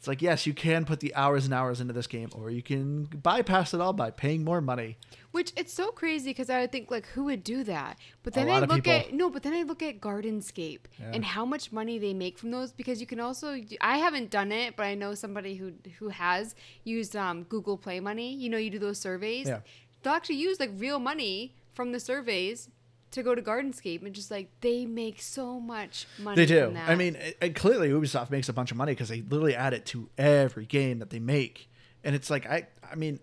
[0.04, 2.62] It's like yes, you can put the hours and hours into this game, or you
[2.62, 4.98] can bypass it all by paying more money.
[5.32, 8.50] Which it's so crazy because I would think like who would do that, but then
[8.50, 11.12] I look at no, but then I look at Gardenscape yeah.
[11.14, 14.52] and how much money they make from those because you can also I haven't done
[14.52, 18.34] it, but I know somebody who who has used um, Google Play Money.
[18.34, 19.48] You know, you do those surveys.
[19.48, 19.62] Yeah.
[20.02, 22.68] They'll actually use like real money from the surveys
[23.14, 26.36] to go to Gardenscape and just like they make so much money.
[26.36, 26.76] They do.
[26.86, 29.74] I mean, it, it, clearly Ubisoft makes a bunch of money because they literally add
[29.74, 31.70] it to every game that they make,
[32.04, 33.20] and it's like I, I mean,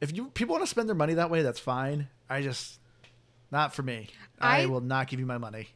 [0.00, 2.08] if you people want to spend their money that way, that's fine.
[2.30, 2.78] I just,
[3.50, 4.08] not for me.
[4.38, 5.68] I, I will not give you my money.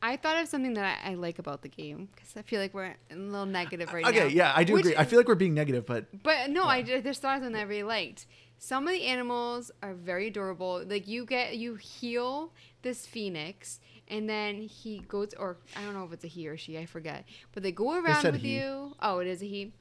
[0.00, 2.72] I thought of something that I, I like about the game because I feel like
[2.72, 4.24] we're a little negative right okay, now.
[4.26, 4.96] Okay, yeah, I do Which, agree.
[4.96, 6.68] I feel like we're being negative, but but no, yeah.
[6.68, 8.26] I there's something that I really liked
[8.58, 10.82] some of the animals are very adorable.
[10.86, 16.04] Like you get you heal this phoenix and then he goes or I don't know
[16.04, 17.24] if it's a he or she, I forget.
[17.52, 18.58] But they go around with he.
[18.58, 18.94] you.
[19.00, 19.72] Oh, it is a he.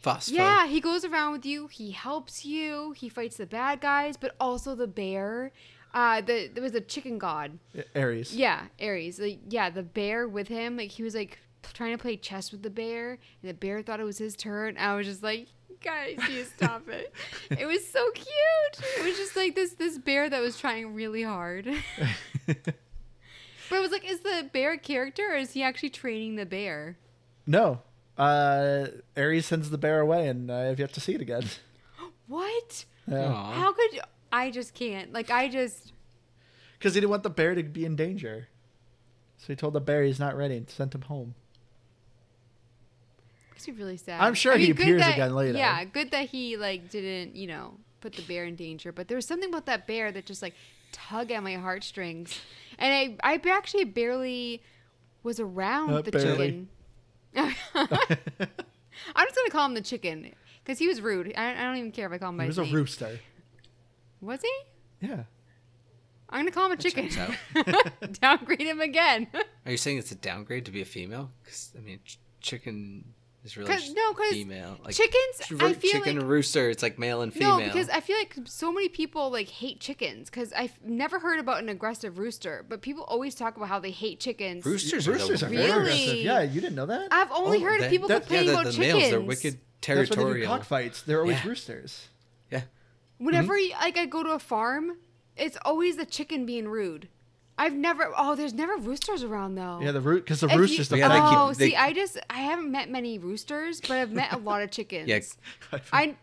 [0.00, 0.34] Phosphor.
[0.34, 1.68] Yeah, he goes around with you.
[1.68, 2.92] He helps you.
[2.92, 5.52] He fights the bad guys, but also the bear.
[5.94, 7.58] Uh, the there was a chicken god.
[7.94, 8.34] Ares.
[8.34, 9.20] Yeah, Ares.
[9.20, 10.76] Like, yeah, the bear with him.
[10.76, 11.38] Like he was like
[11.72, 14.76] trying to play chess with the bear, and the bear thought it was his turn.
[14.76, 15.48] I was just like,
[15.82, 17.12] guys, you stop it.
[17.50, 18.86] It was so cute.
[18.98, 21.66] It was just like this this bear that was trying really hard.
[22.46, 26.46] but it was like, is the bear a character or is he actually training the
[26.46, 26.98] bear?
[27.46, 27.80] No.
[28.16, 31.44] Uh Ares sends the bear away and uh, I've yet to see it again.
[32.28, 32.86] What?
[33.06, 33.52] Yeah.
[33.52, 34.00] How could you?
[34.32, 35.12] I just can't.
[35.12, 35.92] Like I just
[36.78, 38.48] because he didn't want the bear to be in danger.
[39.36, 41.34] So he told the bear he's not ready and sent him home
[43.66, 44.20] makes me really sad.
[44.20, 45.58] I'm sure I mean, he appears that, again later.
[45.58, 48.92] Yeah, good that he like didn't, you know, put the bear in danger.
[48.92, 50.54] But there was something about that bear that just like
[50.90, 52.38] tug at my heartstrings,
[52.78, 54.62] and I I actually barely
[55.22, 56.36] was around Not the barely.
[56.46, 56.68] chicken.
[57.34, 57.56] I'm
[59.26, 61.32] just gonna call him the chicken because he was rude.
[61.36, 63.20] I, I, don't even care if I call him by he was his a rooster.
[64.20, 65.06] Was he?
[65.06, 65.24] Yeah.
[66.28, 67.08] I'm gonna call him a chicken.
[68.20, 69.28] downgrade him again.
[69.64, 71.30] Are you saying it's a downgrade to be a female?
[71.42, 74.78] Because I mean, ch- chicken is really Cause, no, because female.
[74.84, 76.70] Like, chickens, I feel chicken like, rooster.
[76.70, 77.58] It's like male and female.
[77.58, 80.30] No, because I feel like so many people like hate chickens.
[80.30, 83.90] Because I've never heard about an aggressive rooster, but people always talk about how they
[83.90, 84.64] hate chickens.
[84.64, 86.16] Roosters, roosters are, are really aggressive.
[86.18, 87.08] Yeah, you didn't know that?
[87.10, 88.98] I've only oh, heard they, of people that, complaining yeah, the, about the chickens.
[88.98, 90.16] Males, they're wicked territorial.
[90.16, 91.02] That's why they do cockfights.
[91.02, 91.48] They're always yeah.
[91.48, 92.08] roosters.
[92.50, 92.62] Yeah.
[93.18, 93.80] Whenever mm-hmm.
[93.80, 94.98] like I go to a farm,
[95.36, 97.08] it's always the chicken being rude.
[97.58, 98.10] I've never.
[98.16, 99.80] Oh, there's never roosters around though.
[99.82, 100.90] Yeah, the root because the if roosters.
[100.90, 104.12] You, the oh, keep, they, see, I just I haven't met many roosters, but I've
[104.12, 105.08] met a lot of chickens.
[105.08, 106.16] Yeah, I.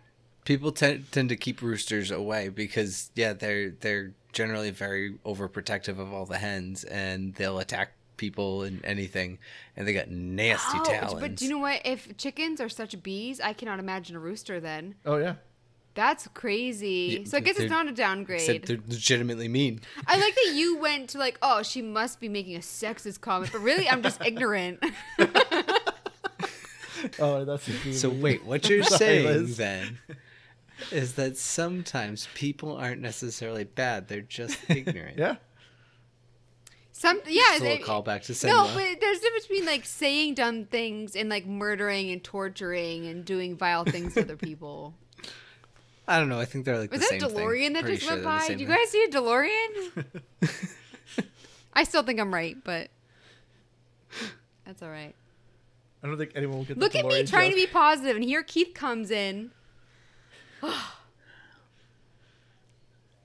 [0.46, 6.12] People tend tend to keep roosters away because yeah, they're they're generally very overprotective of
[6.12, 9.40] all the hens, and they'll attack people and anything,
[9.76, 11.22] and they got nasty oh, talons.
[11.22, 11.82] But do you know what?
[11.86, 14.96] If chickens are such bees, I cannot imagine a rooster then.
[15.06, 15.36] Oh yeah.
[15.96, 17.20] That's crazy.
[17.22, 18.64] Yeah, so I guess it's not a downgrade.
[18.66, 19.82] They're legitimately mean.
[20.08, 23.52] I like that you went to like, oh, she must be making a sexist comment,
[23.52, 24.84] but really, I'm just ignorant.
[27.18, 29.56] Oh, that's a So wait, what you're saying Liz.
[29.56, 30.00] then
[30.92, 35.18] is that sometimes people aren't necessarily bad; they're just ignorant.
[35.18, 35.36] Yeah.
[36.92, 40.34] Some yeah, Just a little callback to No, but there's a difference between like saying
[40.34, 44.96] dumb things and like murdering and torturing and doing vile things to other people.
[46.10, 46.40] I don't know.
[46.40, 47.74] I think they're like Was the that same a DeLorean thing.
[47.74, 48.48] that Pretty just sure went by?
[48.48, 50.22] Do you guys see a DeLorean?
[51.74, 52.90] I still think I'm right, but
[54.66, 55.14] that's all right.
[56.04, 56.78] I don't think anyone will get.
[56.80, 59.52] Look the at me DeLorean trying to be positive, and here Keith comes in.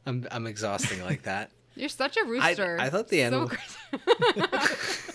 [0.07, 1.51] I'm I'm exhausting like that.
[1.77, 2.77] You're such a rooster.
[2.79, 3.79] I thought the So animal- aggressive.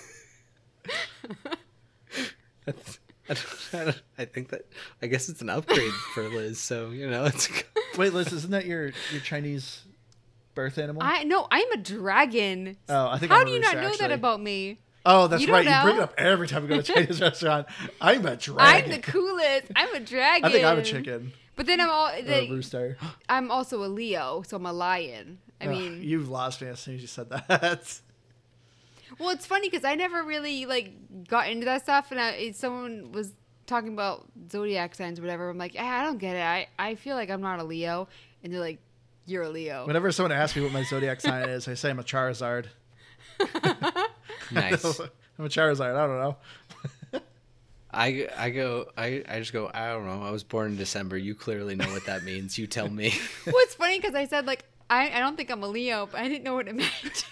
[2.65, 2.99] That's-
[3.29, 3.35] I,
[3.73, 4.61] I, I think that
[5.01, 6.59] I guess it's an upgrade for Liz.
[6.59, 7.49] So you know, it's
[7.97, 9.83] Wait, Liz, isn't that your your Chinese
[10.55, 11.01] birth animal?
[11.03, 12.77] I no, I'm a dragon.
[12.87, 14.79] Oh, I think How I'm do you not rooster, know that about me?
[15.05, 15.77] oh, that's You don't right.
[15.77, 17.67] You bring it up every time we go to a Chinese restaurant.
[18.01, 18.55] I'm a dragon.
[18.59, 18.91] I'm dragon.
[18.91, 19.65] the coolest.
[19.75, 20.45] I'm a dragon.
[20.49, 21.33] I think I'm a chicken.
[21.55, 22.97] But then I'm all Or a the, rooster.
[23.27, 25.39] I'm also a Leo, so I'm a lion.
[25.59, 27.99] I Ugh, mean, you've lost me as soon as you said that.
[29.17, 33.11] Well, it's funny because I never really like got into that stuff, and I, someone
[33.11, 33.31] was
[33.65, 35.49] talking about zodiac signs or whatever.
[35.49, 36.43] I'm like, eh, I don't get it.
[36.43, 38.07] I I feel like I'm not a Leo,
[38.43, 38.79] and they're like,
[39.25, 39.85] you're a Leo.
[39.87, 42.65] Whenever someone asks me what my zodiac sign is, I say I'm a Charizard.
[44.51, 44.99] nice.
[45.39, 45.95] I'm a Charizard.
[45.95, 46.37] I don't know.
[47.91, 51.17] I, I go I, I just go I don't know I was born in December
[51.17, 53.15] you clearly know what that means you tell me
[53.47, 56.19] well, it's funny because I said like I, I don't think I'm a Leo, but
[56.19, 57.25] I didn't know what it meant.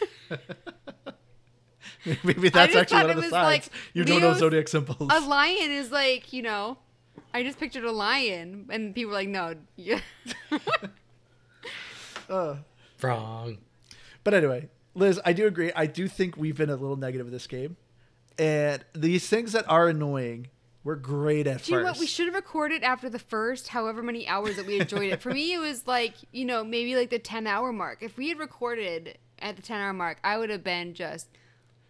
[2.23, 3.45] Maybe that's actually one of the was, signs.
[3.45, 5.11] like, you don't know zodiac symbols.
[5.11, 6.77] a lion is like you know,
[7.33, 9.99] I just pictured a lion, and people were like, no, yeah.
[12.29, 12.57] Uh,
[13.01, 13.57] wrong
[14.23, 15.71] But anyway, Liz, I do agree.
[15.75, 17.77] I do think we've been a little negative with this game.
[18.37, 20.47] And these things that are annoying
[20.83, 21.91] were great at Do you know what?
[21.91, 21.99] first.
[22.01, 25.21] We should have recorded after the first however many hours that we enjoyed it.
[25.21, 28.01] For me, it was like, you know, maybe like the 10 hour mark.
[28.01, 31.29] If we had recorded at the 10 hour mark, I would have been just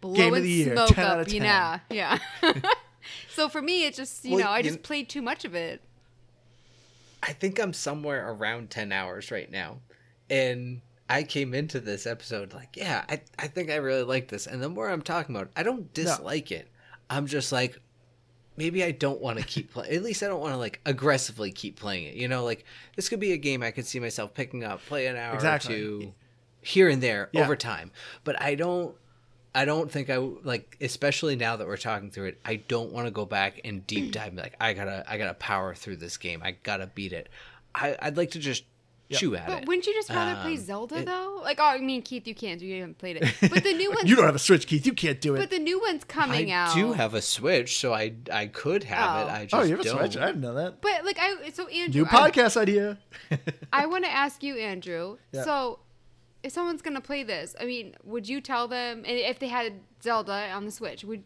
[0.00, 1.26] blowing of the year, smoke 10 out up.
[1.26, 1.48] of You 10.
[1.48, 2.18] know, yeah.
[3.30, 5.54] so for me, it's just, you Well, know, I you- just played too much of
[5.54, 5.82] it.
[7.22, 9.78] I think I'm somewhere around 10 hours right now.
[10.30, 14.46] And I came into this episode like, yeah, I, I think I really like this.
[14.46, 16.68] And the more I'm talking about it, I don't dislike it.
[17.10, 17.80] I'm just like,
[18.56, 19.94] maybe I don't want to keep playing.
[19.94, 22.14] At least I don't want to like aggressively keep playing it.
[22.14, 25.06] You know, like this could be a game I could see myself picking up, play
[25.06, 25.74] an hour Exactly.
[25.74, 26.14] or two
[26.60, 27.42] here and there Yeah.
[27.42, 27.90] over time.
[28.24, 28.94] But I don't.
[29.54, 32.40] I don't think I like, especially now that we're talking through it.
[32.44, 34.28] I don't want to go back and deep dive.
[34.28, 36.42] and be Like I gotta, I gotta power through this game.
[36.44, 37.28] I gotta beat it.
[37.74, 38.64] I, I'd like to just
[39.10, 39.58] chew at But it.
[39.60, 41.40] But wouldn't you just rather play Um, Zelda, it- though?
[41.42, 42.60] Like, oh, I mean, Keith, you can't.
[42.60, 43.34] You haven't played it.
[43.50, 44.06] But the new one.
[44.06, 44.84] you don't have a Switch, Keith.
[44.84, 45.38] You can't do it.
[45.38, 46.70] but the new one's coming I out.
[46.76, 49.30] I do have a Switch, so I I could have it.
[49.30, 49.34] Oh.
[49.34, 49.98] I just oh, you have a don't.
[49.98, 50.16] Switch?
[50.18, 50.82] I didn't know that.
[50.82, 52.98] But like I so Andrew, New I- podcast idea.
[53.72, 55.16] I want to ask you, Andrew.
[55.32, 55.44] Yeah.
[55.44, 55.78] So,
[56.42, 58.98] if someone's gonna play this, I mean, would you tell them?
[58.98, 61.22] And if they had Zelda on the Switch, would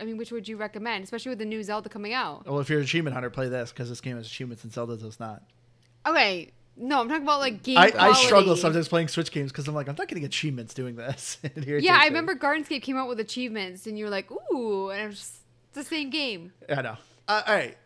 [0.00, 2.46] I mean, which would you recommend, especially with the new Zelda coming out?
[2.46, 4.96] well, if you're an achievement hunter, play this because this game has achievements and Zelda
[4.96, 5.42] does not.
[6.06, 9.68] Okay, no, I'm talking about like game I, I struggle sometimes playing Switch games because
[9.68, 11.38] I'm like, I'm not getting achievements doing this.
[11.66, 15.06] Yeah, I remember Gardenscape came out with achievements, and you were like, "Ooh," and it
[15.08, 15.34] was just,
[15.68, 16.52] it's the same game.
[16.68, 16.96] I know.
[17.28, 17.76] Uh, all right.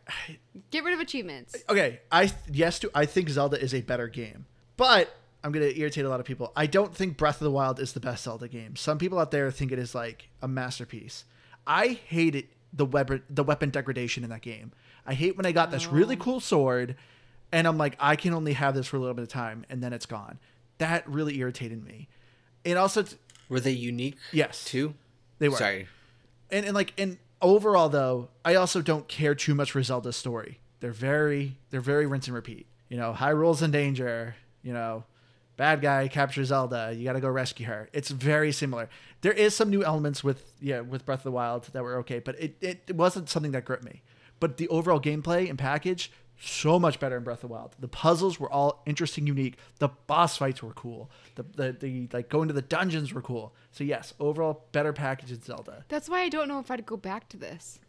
[0.71, 1.55] Get rid of achievements.
[1.69, 4.47] okay i yes to i think zelda is a better game
[4.77, 5.15] but
[5.47, 6.53] i'm going to irritate a lot of people.
[6.57, 8.75] I don't think breath of the wild is the best zelda game.
[8.75, 11.25] Some people out there think it is like a masterpiece.
[11.67, 14.73] I hated the weapon the weapon degradation in that game.
[15.07, 16.19] I hate when i got this really oh.
[16.19, 16.97] cool sword
[17.53, 19.83] and i'm like i can only have this for a little bit of time and
[19.83, 20.41] then it's gone.
[20.79, 22.09] That really irritated me.
[22.65, 23.17] And also t-
[23.49, 24.17] Were they unique?
[24.33, 24.65] Yes.
[24.65, 24.95] Too.
[25.39, 25.57] they were.
[25.57, 25.87] Sorry.
[26.51, 30.59] and, and like and overall though i also don't care too much for zelda's story.
[30.81, 32.67] They're very they're very rinse and repeat.
[32.89, 34.35] You know Hyrule's in danger
[34.65, 35.05] you know
[35.57, 36.93] bad guy captures zelda.
[36.95, 37.89] You gotta go rescue her.
[37.93, 38.89] It's very similar.
[39.21, 42.19] There is some new elements with yeah with breath of the wild that were okay
[42.19, 44.03] but it, it, it wasn't something that gripped me.
[44.39, 47.75] But the overall gameplay and package so much better in breath of the wild.
[47.79, 49.57] The puzzles were all interesting unique.
[49.79, 51.11] The boss fights were cool.
[51.37, 53.55] The, the, the like going to the dungeons were cool.
[53.73, 55.85] So yes overall better package in zelda.
[55.89, 57.81] That's why I don't know if I'd go back to this.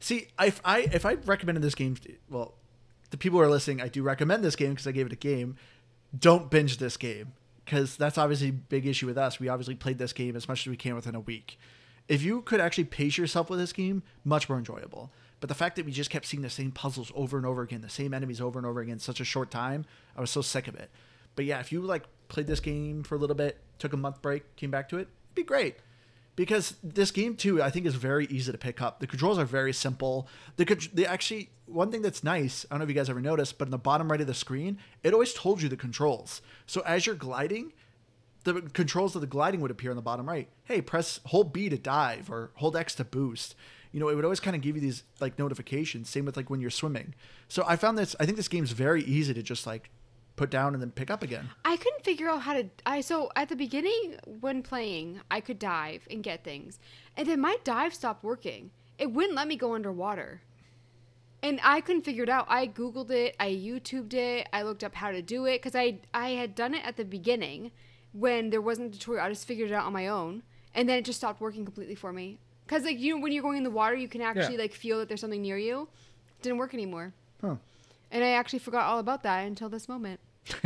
[0.00, 1.96] See, if I if I recommended this game,
[2.28, 2.54] well,
[3.10, 5.16] the people who are listening, I do recommend this game because I gave it a
[5.16, 5.56] game.
[6.16, 7.32] Don't binge this game
[7.64, 9.40] because that's obviously a big issue with us.
[9.40, 11.58] We obviously played this game as much as we can within a week.
[12.08, 15.10] If you could actually pace yourself with this game, much more enjoyable.
[15.40, 17.80] But the fact that we just kept seeing the same puzzles over and over again,
[17.80, 19.84] the same enemies over and over again, such a short time,
[20.16, 20.90] I was so sick of it.
[21.36, 24.22] But yeah, if you like played this game for a little bit, took a month
[24.22, 25.76] break, came back to it, it'd be great.
[26.36, 29.00] Because this game too i think is very easy to pick up.
[29.00, 30.28] The controls are very simple.
[30.56, 33.20] The, con- the actually one thing that's nice i don't know if you guys ever
[33.20, 36.42] noticed but in the bottom right of the screen it always told you the controls.
[36.66, 37.72] So as you're gliding
[38.44, 40.48] the controls of the gliding would appear on the bottom right.
[40.64, 43.54] Hey press hold b to dive or hold x to boost.
[43.92, 46.50] You know it would always kind of give you these like notifications same with like
[46.50, 47.14] when you're swimming.
[47.48, 49.90] So i found this i think this game's very easy to just like
[50.36, 52.68] put down and then pick up again I couldn't figure out how to.
[52.84, 56.78] I so at the beginning when playing, I could dive and get things,
[57.16, 58.70] and then my dive stopped working.
[58.98, 60.42] It wouldn't let me go underwater,
[61.42, 62.46] and I couldn't figure it out.
[62.48, 65.98] I googled it, I YouTubed it, I looked up how to do it because I
[66.12, 67.70] I had done it at the beginning
[68.12, 69.24] when there wasn't a tutorial.
[69.24, 70.42] I just figured it out on my own,
[70.74, 72.38] and then it just stopped working completely for me.
[72.66, 74.60] Cause like you know when you're going in the water, you can actually Yeah.
[74.62, 75.82] like feel that there's something near you.
[76.38, 77.12] It didn't work anymore.
[77.40, 77.56] huh
[78.14, 80.20] And I actually forgot all about that until this moment.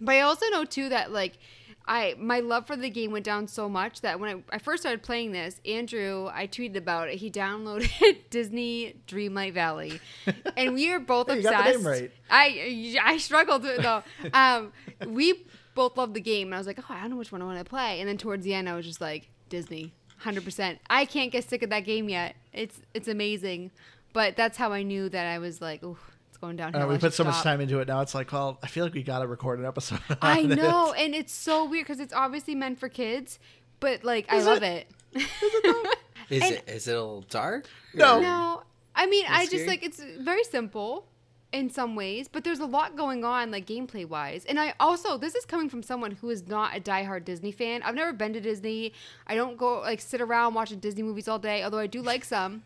[0.00, 1.38] but I also know too that like
[1.86, 4.82] I my love for the game went down so much that when I, I first
[4.82, 7.16] started playing this, Andrew, I tweeted about it.
[7.16, 10.00] He downloaded Disney Dreamlight Valley,
[10.56, 11.54] and we are both Hey, you obsessed.
[11.54, 12.10] got the name right.
[12.28, 14.02] I I struggled with it though.
[14.34, 14.72] Um,
[15.06, 17.40] we both loved the game, and I was like, oh, I don't know which one
[17.42, 18.00] I want to play.
[18.00, 20.80] And then towards the end, I was just like, Disney, hundred percent.
[20.90, 22.34] I can't get sick of that game yet.
[22.52, 23.70] It's it's amazing,
[24.12, 25.96] but that's how I knew that I was like, oh,
[26.42, 26.82] going downhill.
[26.82, 28.00] Uh, we I put should so much time into it now.
[28.02, 30.00] It's like, well, I feel like we gotta record an episode.
[30.20, 30.56] I on it.
[30.56, 33.38] know, and it's so weird because it's obviously meant for kids,
[33.80, 34.86] but like I love it?
[35.14, 35.26] it.
[36.30, 37.66] Is And- it is it a little dark?
[37.94, 38.20] No.
[38.20, 38.62] no,
[38.94, 41.06] I mean I just like it's very simple
[41.52, 44.46] in some ways, but there's a lot going on like gameplay wise.
[44.46, 47.82] And I also this is coming from someone who is not a diehard Disney fan.
[47.82, 48.94] I've never been to Disney.
[49.26, 52.24] I don't go like sit around watching Disney movies all day, although I do like
[52.24, 52.62] some.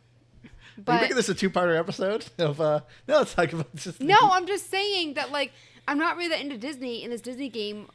[0.76, 2.60] Are you But making this a two-parter episode of?
[2.60, 5.52] uh No, it's like about just No, I'm just saying that like
[5.88, 7.88] I'm not really that into Disney, and this Disney game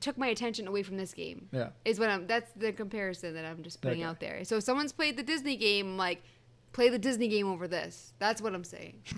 [0.00, 1.48] took my attention away from this game.
[1.52, 1.68] Yeah.
[1.84, 2.26] is what I'm.
[2.26, 4.08] That's the comparison that I'm just putting Okay.
[4.08, 4.42] out there.
[4.44, 6.22] So if someone's played the Disney game, like
[6.72, 8.14] play the Disney game over this.
[8.18, 9.02] That's what I'm saying.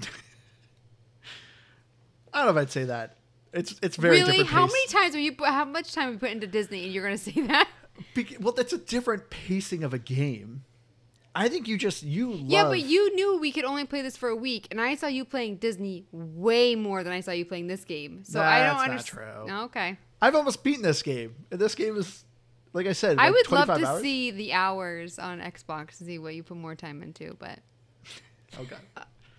[2.32, 3.16] I don't know if I'd say that.
[3.52, 4.50] It's it's very really, different.
[4.50, 4.72] how pace.
[4.72, 5.34] many times are you?
[5.42, 7.68] How much time have you put into Disney, and you're gonna say that?
[8.14, 10.64] Bec- well, that's a different pacing of a game.
[11.38, 12.40] I think you just you love.
[12.46, 15.06] Yeah, but you knew we could only play this for a week, and I saw
[15.06, 18.24] you playing Disney way more than I saw you playing this game.
[18.24, 19.46] So I don't That's understand.
[19.48, 19.54] true.
[19.64, 19.98] Okay.
[20.22, 21.34] I've almost beaten this game.
[21.50, 22.24] And This game is,
[22.72, 24.00] like I said, I like would love to hours.
[24.02, 27.58] see the hours on Xbox to see what you put more time into, but
[28.58, 28.80] Oh god.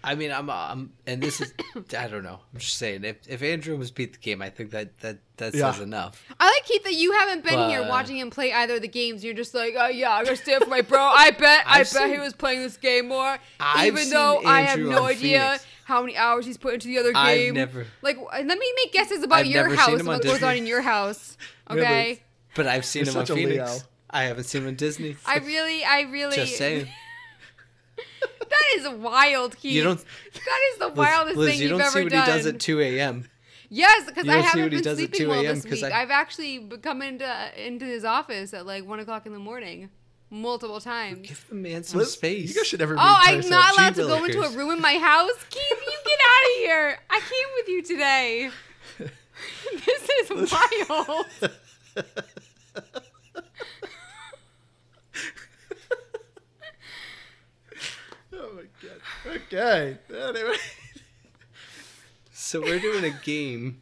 [0.03, 1.53] I mean, I'm, I'm, and this is,
[1.97, 2.39] I don't know.
[2.53, 5.53] I'm just saying, if if Andrew was beat the game, I think that that that
[5.55, 5.71] Yeah.
[5.71, 6.23] says enough.
[6.39, 9.23] I like Keith that you haven't been here watching him play either of the games.
[9.23, 10.99] You're just like, oh yeah, I gotta stand for my bro.
[11.01, 14.41] I bet, I bet I've he was playing this game more, I've even seen though
[14.45, 15.65] I have no idea Fenyx.
[15.85, 17.53] how many hours he's put into the other I've game.
[17.55, 20.43] never- like, let me make guesses about I've your house and him on what goes
[20.43, 21.37] on in your house.
[21.69, 21.81] Really?
[21.81, 22.23] Okay,
[22.55, 23.49] But I've seen You're him on such Fenyx.
[23.49, 23.77] Leo.
[24.09, 25.17] I haven't seen him on Disney.
[25.25, 26.37] I really, I really.
[26.37, 26.87] Just saying.
[28.49, 29.73] that is wild, Keith.
[29.73, 30.03] You don't.
[30.33, 32.25] That is the Liz, wildest Liz, thing you you've don't ever see what done.
[32.25, 33.29] he does at 2 a.m.
[33.69, 35.55] Yes, because I don't see haven't he been does at sleeping 2 well a.m.
[35.55, 35.83] this 'cause week.
[35.91, 39.39] I- I've actually come into uh, into his office at like one o'clock in the
[39.39, 39.89] morning,
[40.29, 41.27] multiple times.
[41.27, 42.49] Give the man some Liz, space.
[42.49, 42.95] You guys should never.
[42.97, 43.49] Oh, meet in I'm person.
[43.51, 45.31] not allowed to Gee go into a room in my house.
[45.49, 46.99] Keith, you get out of here.
[47.09, 48.49] I came with you today.
[49.85, 51.25] this is wild.
[58.33, 59.01] Oh my god.
[59.27, 59.97] Okay.
[60.09, 60.55] Anyway.
[62.31, 63.81] So we're doing a game.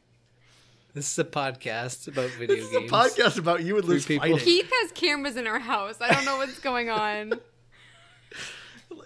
[0.93, 2.91] This is a podcast about video This is a games.
[2.91, 4.28] podcast about you and Three Liz people.
[4.28, 4.39] fighting.
[4.39, 5.98] Keith has cameras in our house.
[6.00, 7.34] I don't know what's going on.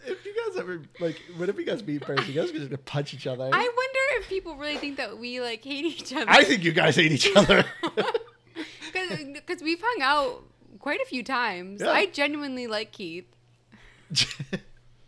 [0.05, 2.69] If you guys ever like, whenever you guys meet in person, you guys are just
[2.69, 3.43] gonna punch each other.
[3.43, 6.25] I wonder if people really think that we like hate each other.
[6.27, 7.63] I think you guys hate each other.
[9.33, 10.43] because we've hung out
[10.79, 11.81] quite a few times.
[11.81, 11.91] Yeah.
[11.91, 13.25] I genuinely like Keith.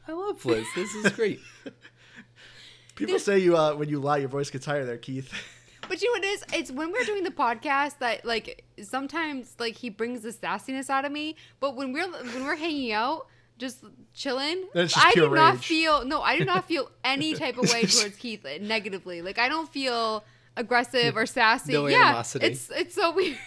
[0.08, 0.66] I love Liz.
[0.76, 1.40] This is great.
[2.96, 4.86] People say you uh, when you lie, your voice gets higher.
[4.86, 5.32] There, Keith.
[5.90, 6.44] But you know what it is?
[6.54, 11.04] It's when we're doing the podcast that like sometimes like he brings the sassiness out
[11.04, 11.36] of me.
[11.60, 13.28] But when we're when we're hanging out,
[13.58, 13.84] just
[14.14, 17.70] chilling, just I do pure not feel no, I do not feel any type of
[17.74, 19.22] way towards Keith uh, negatively.
[19.22, 20.24] Like I don't feel
[20.56, 21.74] aggressive or sassy.
[21.74, 22.46] No yeah, animosity.
[22.46, 23.38] it's it's so weird.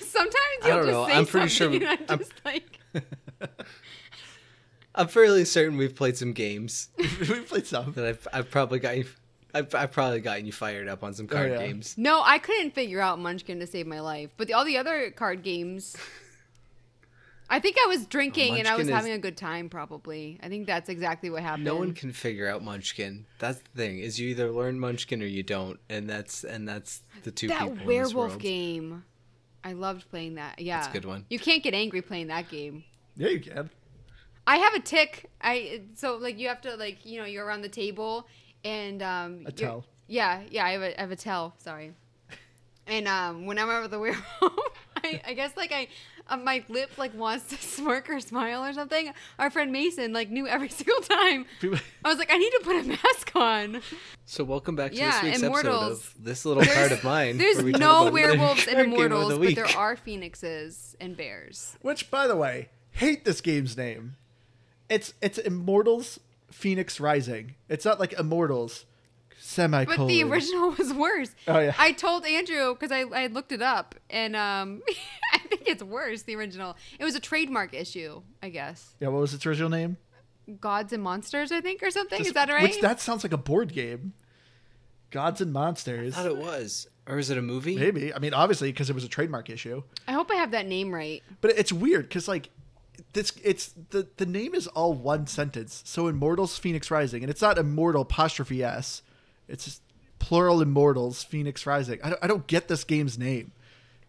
[0.00, 1.06] Sometimes I you'll don't just know.
[1.06, 2.80] say I'm pretty sure and I'm I'm- just like.
[4.94, 7.92] I'm fairly certain we've played some games we played some.
[7.92, 9.06] that I've I've probably got you.
[9.56, 11.66] I've, I've probably gotten you fired up on some card oh, yeah.
[11.66, 11.94] games.
[11.96, 14.30] No, I couldn't figure out Munchkin to save my life.
[14.36, 15.96] But the, all the other card games,
[17.48, 19.68] I think I was drinking and I was is- having a good time.
[19.68, 21.64] Probably, I think that's exactly what happened.
[21.64, 23.26] No one can figure out Munchkin.
[23.38, 24.00] That's the thing.
[24.00, 27.60] Is you either learn Munchkin or you don't, and that's and that's the two that
[27.60, 28.40] people in this werewolf world.
[28.40, 29.04] game.
[29.62, 30.58] I loved playing that.
[30.58, 31.24] Yeah, That's a good one.
[31.30, 32.84] You can't get angry playing that game.
[33.16, 33.70] Yeah, you can.
[34.46, 35.30] I have a tick.
[35.40, 38.26] I so like you have to like you know you're around the table
[38.64, 39.84] and um A tell.
[40.06, 40.64] Yeah, yeah.
[40.66, 41.54] I have a I have a tell.
[41.58, 41.92] Sorry.
[42.86, 44.22] And um when I'm over the werewolf,
[45.02, 45.88] I, I guess like I
[46.28, 49.12] uh, my lip like wants to smirk or smile or something.
[49.38, 51.46] Our friend Mason like knew every single time.
[52.04, 53.80] I was like, I need to put a mask on.
[54.26, 55.82] So welcome back to Yeah, this week's Immortals.
[55.82, 57.38] episode of this little part of mine.
[57.38, 61.76] There's where we no werewolves and of the immortals, but there are phoenixes and bears.
[61.82, 64.16] Which, by the way, hate this game's name.
[64.88, 66.20] It's it's Immortals
[66.52, 67.54] Fenyx Rising.
[67.68, 68.84] It's not like Immortals
[69.38, 69.84] semi.
[69.84, 71.34] But the original was worse.
[71.46, 71.74] Oh, yeah.
[71.78, 74.82] I told Andrew because I, I looked it up, and um,
[75.32, 76.22] I think it's worse.
[76.22, 76.76] The original.
[76.98, 78.94] It was a trademark issue, I guess.
[79.00, 79.96] Yeah, what was its original name?
[80.60, 82.20] Gods and monsters, I think, or something.
[82.20, 82.62] Is that right?
[82.62, 84.12] Which that sounds like a board game.
[85.10, 86.14] Gods and Monsters.
[86.14, 87.76] I thought it was, or is it a movie?
[87.76, 88.12] Maybe.
[88.12, 89.84] I mean, obviously, because it was a trademark issue.
[90.08, 91.22] I hope I have that name right.
[91.40, 92.50] But it's weird because like
[93.12, 95.82] this, it's the the name is all one sentence.
[95.84, 99.02] So Immortals Fenyx Rising, and it's not immortal apostrophe s.
[99.48, 99.82] It's just
[100.18, 102.00] plural Immortals Fenyx Rising.
[102.02, 103.52] I don't, I don't get this game's name.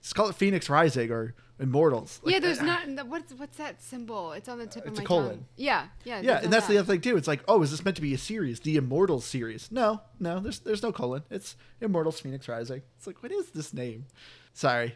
[0.01, 2.19] Just call it Fenyx Rising or Immortals.
[2.23, 3.07] Like, yeah, there's I- not.
[3.07, 4.33] What's what's that symbol?
[4.33, 5.29] It's on the tip It's of a my colon.
[5.29, 5.45] tongue.
[5.55, 6.21] Yeah, yeah.
[6.21, 7.15] Yeah, and that's the other thing too.
[7.17, 9.71] It's like, oh, is this meant to be a series, the Immortals series?
[9.71, 11.23] No, no, there's there's no colon.
[11.29, 12.81] It's Immortals Fenyx Rising.
[12.97, 14.05] It's like, what is this name?
[14.53, 14.95] Sorry,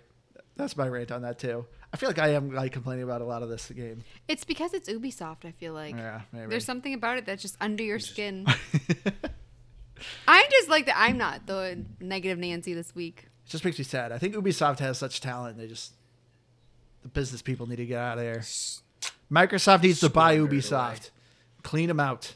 [0.57, 1.65] that's my rant on that too.
[1.91, 4.03] I feel like I am like complaining about a lot of this game.
[4.27, 5.45] It's because it's Ubisoft.
[5.45, 5.95] I feel like.
[5.95, 6.47] Yeah, maybe.
[6.47, 8.45] There's something about it that's just under your skin.
[10.27, 10.95] I'm just like that.
[10.97, 13.25] I'm not the negative Nancy this week.
[13.45, 14.11] It just makes me sad.
[14.11, 15.57] I think Ubisoft has such talent.
[15.57, 15.93] They just
[17.01, 18.39] the business people need to get out of there.
[19.31, 20.97] Microsoft needs to buy Ubisoft, away.
[21.63, 22.35] clean them out.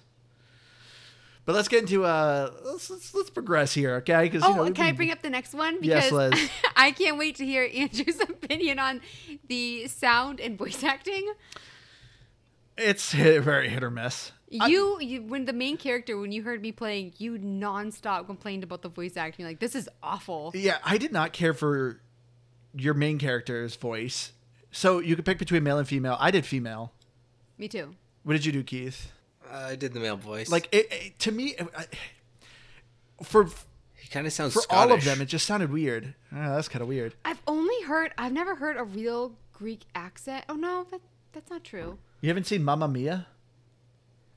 [1.46, 4.24] But let's get into uh let's let's, let's progress here, okay?
[4.24, 5.80] Because Oh, you know, can I bring up the next one?
[5.82, 6.50] Yes, Because Liz.
[6.76, 9.02] I can't wait to hear Andrew's opinion on
[9.48, 11.34] the sound and voice acting.
[12.78, 14.32] It's hit, very hit or miss.
[14.60, 18.64] I- You, you, when the main character, when you heard me playing, you nonstop complained
[18.64, 19.46] about the voice acting.
[19.46, 20.52] Like this is awful.
[20.56, 22.00] Yeah, I did not care for
[22.76, 24.32] your main character's voice.
[24.72, 26.18] So you could pick between male and female.
[26.20, 26.94] I did female.
[27.58, 27.96] Me too.
[28.24, 29.12] What did you do, Keith?
[29.54, 30.50] Uh, I did the male voice.
[30.50, 31.86] Like it, it- to me, I,
[33.24, 33.46] for
[33.96, 34.92] he kind of sounds for Scottish.
[34.92, 36.16] all of them, it just sounded weird.
[36.32, 37.14] Ah, that's kind of weird.
[37.24, 38.12] I've only heard.
[38.18, 40.46] I've never heard a real Greek accent.
[40.50, 41.02] Oh no, that
[41.34, 41.98] that's not true.
[42.22, 43.28] You haven't seen Mamma Mia?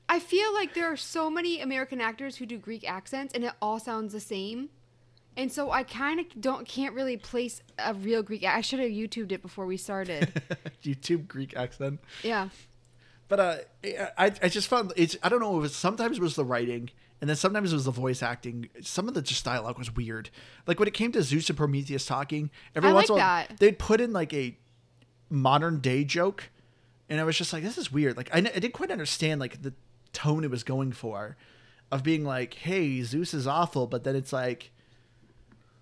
[0.09, 3.51] I feel like there are so many American actors who do Greek accents, and it
[3.61, 4.69] all sounds the same.
[5.35, 8.43] And so I kind of don't can't really place a real Greek.
[8.43, 8.57] Accent.
[8.57, 10.41] I should have YouTubed it before we started.
[10.83, 11.99] YouTube Greek accent.
[12.23, 12.49] yeah.
[13.27, 13.55] But uh,
[14.17, 15.57] I I just found it's I don't know.
[15.57, 18.69] It was sometimes it was the writing, and then sometimes it was the voice acting.
[18.81, 20.29] Some of the just dialogue was weird.
[20.65, 23.45] Like when it came to Zeus and Prometheus talking, every I once in a while
[23.59, 24.57] they'd put in like a
[25.29, 26.49] modern day joke,
[27.09, 28.15] and I was just like, this is weird.
[28.15, 29.73] Like I, I didn't quite understand like the
[30.13, 31.35] tone it was going for,
[31.91, 34.71] of being like, hey, Zeus is awful, but then it's like,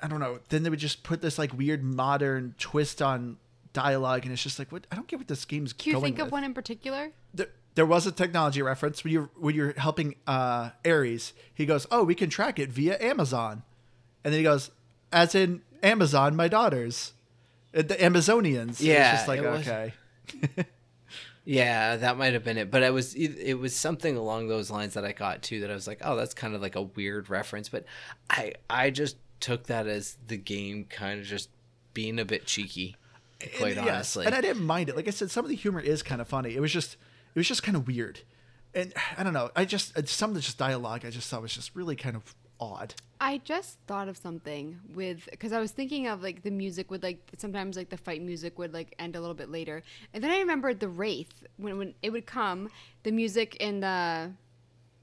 [0.02, 0.39] I don't know.
[0.50, 3.38] Then they would just put this like weird modern twist on
[3.76, 4.88] dialogue, and it's just like, what?
[4.91, 7.11] I don't get what this game's Can you going think of with one in particular?
[7.34, 11.34] there, there was a technology reference when you're when you're helping uh, Ares.
[11.53, 13.61] He goes, "Oh, we can track it via Amazon,"
[14.23, 14.71] and then he goes,
[15.11, 17.13] "As in Amazon, my daughters,
[17.78, 19.93] Uh, the Amazonians." It's Yeah, just like it was- okay.
[21.47, 24.71] Yeah, that might have been it, but it was it it was something along those
[24.71, 25.59] lines that I got too.
[25.59, 27.86] That I was like, oh, that's kind of like a weird reference, but
[28.32, 31.49] I I just took that as the game kind of just
[31.93, 32.95] being a bit cheeky,
[33.57, 34.25] quite And, yes, honestly.
[34.25, 34.95] and I didn't mind it.
[34.95, 36.55] Like I said, some of the humor is kind of funny.
[36.55, 36.93] It was just
[37.33, 38.21] it was just kind of weird,
[38.73, 39.49] and I don't know.
[39.55, 42.15] I just uh, some of the just dialogue I just thought was just really kind
[42.15, 42.95] of odd.
[43.19, 47.03] I just thought of something with because I was thinking of like the music would
[47.03, 49.83] like sometimes like the fight music would like end a little bit later,
[50.13, 52.69] and then I remembered the wraith when when it would come,
[53.03, 54.31] the music and the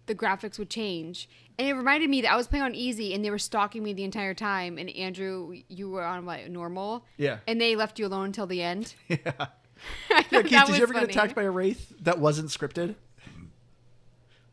[0.06, 1.28] the graphics would change,
[1.58, 3.92] and it reminded me that I was playing on easy and they were stalking me
[3.92, 7.38] the entire time, and Andrew, you were on what normal, Yeah.
[7.46, 8.94] and they left you alone until the end.
[9.08, 9.18] Yeah.
[10.10, 11.06] I Yeah, Keith, that did was you ever funny.
[11.06, 12.94] get attacked by a wraith that wasn't scripted?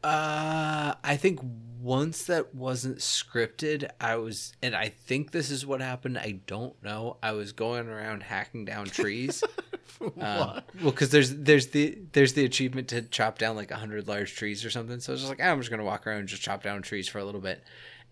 [0.04, 1.40] Uh, I think
[1.82, 6.18] once that wasn't scripted, I was, and I think this is what happened.
[6.18, 7.18] I don't know.
[7.22, 9.44] I was going around hacking down trees.
[10.02, 14.36] Um, well, because there's there's the there's the achievement to chop down like hundred large
[14.36, 15.00] trees or something.
[15.00, 16.82] So I was just like, "Ah, I'm just gonna walk around and just chop down
[16.82, 17.64] trees for a little bit,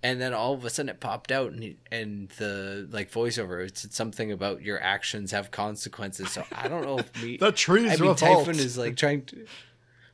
[0.04, 3.78] and then all of a sudden it popped out and and the like voiceover it
[3.78, 6.32] said something about your actions have consequences.
[6.32, 8.16] So I don't know if me The trees I mean.
[8.16, 9.46] Typhon is like trying to.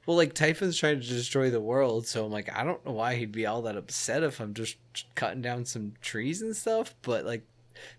[0.05, 3.16] Well, like Typhon's trying to destroy the world, so I'm like, I don't know why
[3.16, 4.76] he'd be all that upset if I'm just
[5.16, 6.93] cutting down some trees and stuff.
[7.03, 7.45] But like,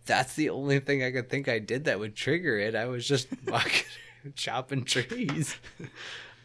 [0.07, 2.75] that's the only thing I could think I did that would trigger it.
[2.75, 3.87] I was just walking,
[4.35, 5.57] chopping trees.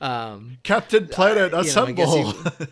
[0.01, 2.31] Um, Captain Planet, uh, you know, assemble.
[2.31, 2.67] he-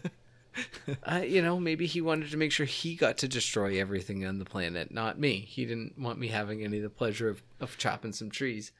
[1.04, 4.40] uh, you know, maybe he wanted to make sure he got to destroy everything on
[4.40, 5.40] the planet, not me.
[5.40, 8.72] He didn't want me having any of the pleasure of, of chopping some trees.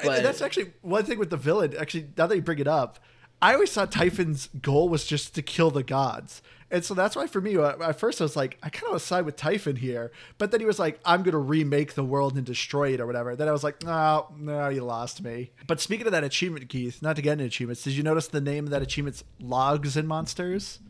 [0.00, 1.74] And that's actually one thing with the villain.
[1.76, 3.00] Actually, now that you bring it up,
[3.42, 6.42] I always thought Typhon's goal was just to kill the gods.
[6.70, 8.90] And so that's why for me, uh, at first I was like, I kind of
[8.90, 10.12] want side with Typhon here.
[10.36, 13.06] But then he was like, I'm going to remake the world and destroy it or
[13.06, 13.34] whatever.
[13.36, 15.50] Then I was like, no, no, you lost me.
[15.66, 18.40] But speaking of that achievement, Keith, not to get into achievements, did you notice the
[18.42, 20.80] name of that achievement's Logs and Monsters?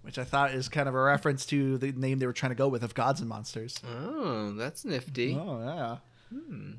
[0.00, 2.56] Which I thought is kind of a reference to the name they were trying to
[2.56, 3.78] go with of Gods and Monsters.
[3.86, 5.34] Oh, that's nifty.
[5.34, 5.96] Oh, yeah.
[6.32, 6.70] Hmm.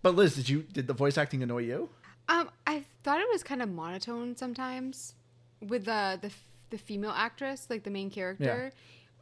[0.00, 1.90] But Liz, did you did the voice acting annoy you?
[2.28, 5.14] Um, I thought it was kind of monotone sometimes
[5.60, 6.30] with the the
[6.70, 8.72] the female actress, like the main character.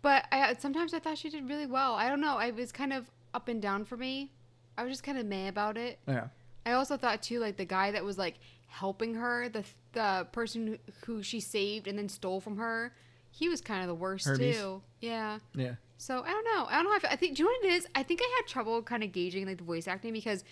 [0.02, 1.94] But I sometimes I thought she did really well.
[1.94, 2.36] I don't know.
[2.36, 4.32] I was kind of up and down for me.
[4.76, 5.98] I was just kind of meh about it.
[6.08, 6.28] Yeah.
[6.66, 8.34] I also thought too, like the guy that was like
[8.66, 12.92] helping her, the the person who she saved and then stole from her,
[13.30, 14.56] he was kind of the worst Hermes?
[14.56, 14.82] too.
[15.00, 15.38] Yeah.
[15.54, 15.74] Yeah.
[15.98, 16.66] So I don't know.
[16.68, 16.98] I don't know.
[17.00, 17.12] How I.
[17.12, 17.36] I think.
[17.36, 17.86] Do you know what it is?
[17.94, 20.42] I think I had trouble kind of gauging like the voice acting because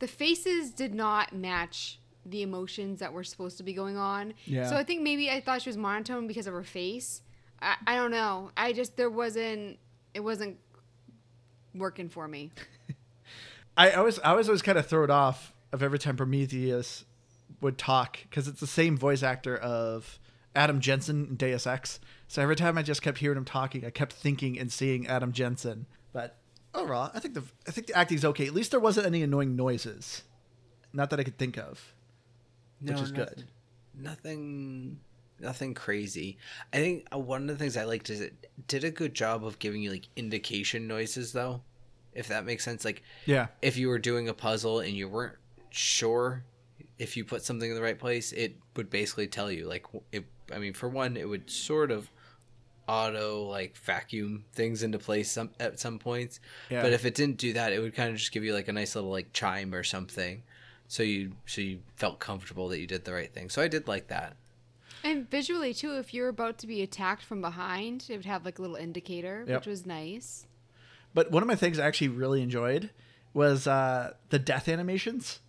[0.00, 4.34] the faces did not match the emotions that were supposed to be going on.
[4.44, 4.68] Yeah.
[4.68, 7.22] So I think maybe I thought she was monotone because of her face.
[7.62, 8.50] I, I don't know.
[8.56, 9.78] I just there wasn't.
[10.12, 10.58] It wasn't
[11.74, 12.52] working for me.
[13.76, 17.04] I always I was always kind of thrown off of every time Prometheus
[17.60, 20.18] would talk because it's the same voice actor of
[20.54, 22.00] Adam Jensen in Deus Ex.
[22.28, 25.32] So every time I just kept hearing him talking, I kept thinking and seeing Adam
[25.32, 25.86] Jensen.
[26.12, 26.36] But
[26.74, 28.46] overall, I think the I think the acting's okay.
[28.46, 30.22] At least there wasn't any annoying noises,
[30.92, 31.94] not that I could think of,
[32.80, 33.44] which No, is good.
[33.94, 35.00] Nothing,
[35.40, 36.38] nothing crazy.
[36.72, 38.34] I think uh, one of the things I liked is it
[38.68, 41.62] did a good job of giving you like indication noises, though,
[42.12, 42.84] if that makes sense.
[42.84, 45.36] Like Yeah, if you were doing a puzzle and you weren't
[45.70, 46.44] sure
[46.98, 49.66] if you put something in the right place, it would basically tell you.
[49.66, 52.10] Like, it, I mean, for one, it would sort of
[52.88, 56.40] auto like vacuum things into place some at some points.
[56.70, 56.82] Yeah.
[56.82, 58.72] But if it didn't do that, it would kind of just give you like a
[58.72, 60.42] nice little like chime or something,
[60.88, 63.48] so you so you felt comfortable that you did the right thing.
[63.50, 64.36] So I did like that.
[65.04, 68.58] And visually too, if you're about to be attacked from behind, it would have like
[68.58, 69.60] a little indicator, Yep.
[69.60, 70.46] which was nice.
[71.14, 72.90] But one of my things I actually really enjoyed
[73.32, 75.40] was uh, the death animations.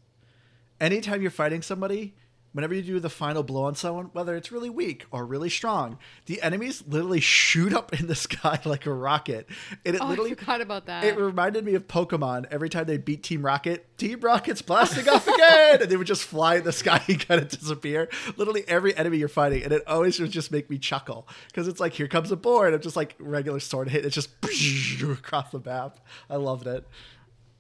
[0.80, 2.14] Anytime you're fighting somebody,
[2.54, 5.98] whenever you do the final blow on someone, whether it's really weak or really strong,
[6.26, 9.48] the enemies literally shoot up in the sky like a rocket.
[9.86, 11.04] And it Oh, literally I forgot about that.
[11.04, 12.46] it reminded me of Pokemon.
[12.52, 16.24] Every time they beat Team Rocket, Team Rocket's blasting off again, and they would just
[16.24, 18.10] fly in the sky and kind of disappear.
[18.38, 21.80] Literally every enemy you're fighting, and it always would just make me chuckle because it's
[21.80, 22.74] like here comes a board.
[22.74, 24.06] I'm just like regular sword hit.
[24.06, 24.30] It's just
[25.04, 26.00] across the map.
[26.30, 26.88] I loved it.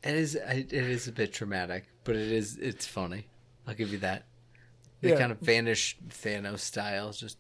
[0.04, 3.28] It is it is a bit traumatic, but it is it's funny.
[3.68, 4.24] I'll give you that.
[5.02, 5.20] They Yeah.
[5.20, 7.38] kind of vanish Thanos style, just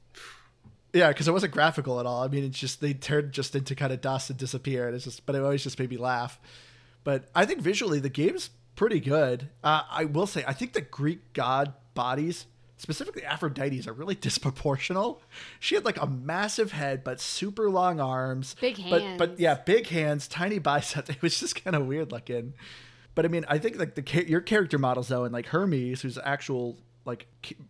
[0.93, 2.23] Yeah, because it wasn't graphical at all.
[2.23, 4.87] I mean, it's just they turned just into kind of dust and disappear.
[4.87, 6.39] And it's just, but it always just made me laugh.
[7.03, 9.49] But I think visually the game's pretty good.
[9.63, 12.45] Uh, I will say, I think the Greek god bodies,
[12.77, 15.19] specifically Aphrodite's, are really disproportional.
[15.59, 19.87] She had like a massive head, but super long arms, Big But but yeah, big
[19.87, 21.09] hands, tiny biceps.
[21.09, 22.53] It was just kind of weird looking.
[23.13, 26.17] But I mean, I think like the your character models though, and like Hermes, who's
[26.23, 26.77] actual
[27.07, 27.25] like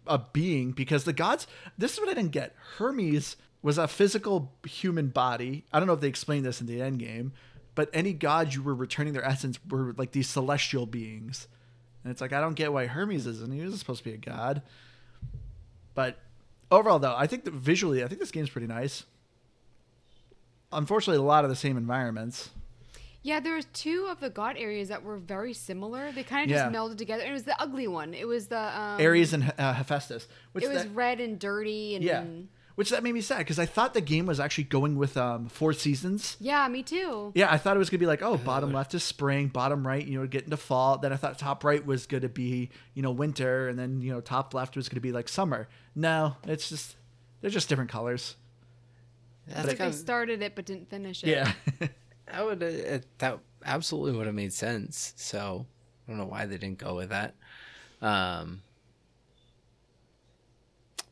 [0.07, 1.47] a being, because the gods.
[1.77, 2.55] This is what I didn't get.
[2.77, 5.63] Hermes was a physical human body.
[5.71, 7.33] I don't know if they explained this in the end game,
[7.75, 11.47] but any gods you were returning their essence were like these celestial beings,
[12.03, 13.53] and it's like I don't get why Hermes isn't.
[13.53, 14.63] He was supposed to be a god.
[15.93, 16.17] But
[16.71, 19.05] overall, though, I think that visually, I think this game's pretty nice.
[20.71, 22.49] Unfortunately, a lot of the same environments.
[23.23, 26.11] Yeah, there was two of the god areas that were very similar.
[26.11, 26.77] They kind of just Yeah.
[26.79, 27.23] melded together.
[27.23, 28.13] And it was the ugly one.
[28.13, 30.27] It was the um, Ares and uh, Hephaestus.
[30.53, 32.23] Which It was that- red and dirty and yeah,
[32.75, 35.49] which that made me sad because I thought the game was actually going with um,
[35.49, 36.37] four seasons.
[36.39, 37.31] Yeah, me too.
[37.35, 40.05] Yeah, I thought it was gonna be like, oh, bottom left is spring, bottom right,
[40.05, 40.97] you know, getting to fall.
[40.99, 44.21] Then I thought top right was gonna be, you know, winter, and then you know,
[44.21, 45.67] top left was gonna be like summer.
[45.95, 46.95] No, it's just
[47.41, 48.35] they're just different colors.
[49.47, 51.29] that's It's like kind they started it but didn't finish it.
[51.29, 51.51] Yeah,
[52.31, 55.13] that would uh, that absolutely would have made sense.
[55.15, 55.65] So
[56.07, 57.35] I don't know why they didn't go with that.
[58.01, 58.61] Um,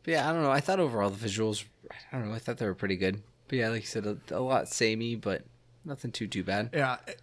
[0.03, 0.51] but yeah, I don't know.
[0.51, 1.65] I thought overall the visuals,
[2.11, 2.35] I don't know.
[2.35, 3.21] I thought they were pretty good.
[3.47, 5.43] But yeah, like you said, a, a lot samey, but
[5.83, 6.69] nothing too too bad.
[6.73, 6.97] yeah.
[7.07, 7.21] It,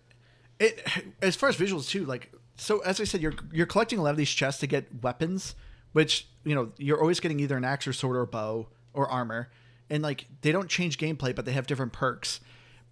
[0.58, 0.86] it
[1.20, 4.10] as far as visuals too, like so as I said, you're you're collecting a lot
[4.10, 5.54] of these chests to get weapons,
[5.92, 9.50] which you know you're always getting either an axe or sword or bow or armor,
[9.90, 12.40] and like they don't change gameplay, but they have different perks.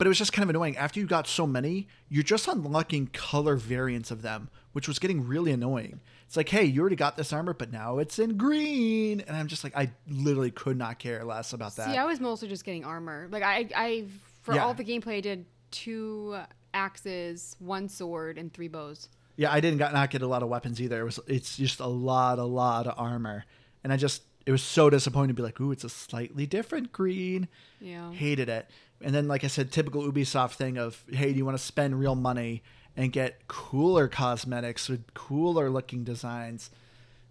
[0.01, 0.79] But it was just kind of annoying.
[0.79, 5.27] After you got so many, you're just unlocking color variants of them, which was getting
[5.27, 6.01] really annoying.
[6.27, 9.47] It's like, hey, you already got this armor, but now it's in green, and I'm
[9.47, 11.91] just like, I literally could not care less about that.
[11.91, 13.29] See, I was mostly just getting armor.
[13.31, 14.05] Like I, I
[14.41, 14.65] for Yeah.
[14.65, 16.35] all the gameplay, I did two
[16.73, 19.11] axes, one sword, and three bows.
[19.37, 21.01] Yeah, I didn't got not get a lot of weapons either.
[21.01, 23.45] It was it's just a lot, a lot of armor,
[23.85, 26.91] and I just it was so disappointing to be like, ooh, it's a slightly different
[26.93, 27.49] green.
[27.81, 28.11] Yeah.
[28.13, 28.71] Hated it.
[29.03, 31.99] And then, like I said, typical Ubisoft thing of, hey, do you want to spend
[31.99, 32.63] real money
[32.97, 36.71] and get cooler cosmetics with cooler looking designs?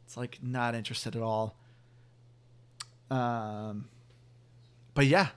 [0.05, 1.55] It's like not interested at all.
[3.11, 3.88] Um,
[4.93, 5.28] but yeah,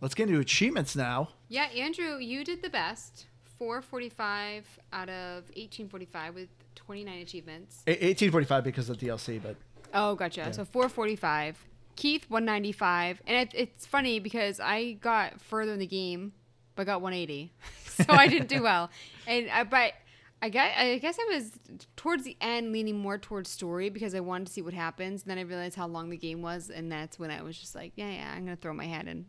[0.00, 1.30] let's get into achievements now.
[1.48, 3.26] Yeah, Andrew, you did the best.
[3.58, 7.82] 445 out of 1845 with 29 achievements.
[7.86, 9.56] A- 1845 because of DLC, but
[9.94, 10.52] Oh, gotcha.
[10.52, 11.56] So 445.
[11.98, 16.32] Keith 195, and it, it's funny because I got further in the game,
[16.76, 17.52] but got 180,
[17.88, 18.88] so I didn't do well.
[19.26, 19.94] And I, but
[20.40, 21.50] I guess I guess I was
[21.96, 25.22] towards the end leaning more towards story because I wanted to see what happens.
[25.22, 27.74] And then I realized how long the game was, and that's when I was just
[27.74, 29.26] like, yeah, yeah, I'm gonna throw my hat in.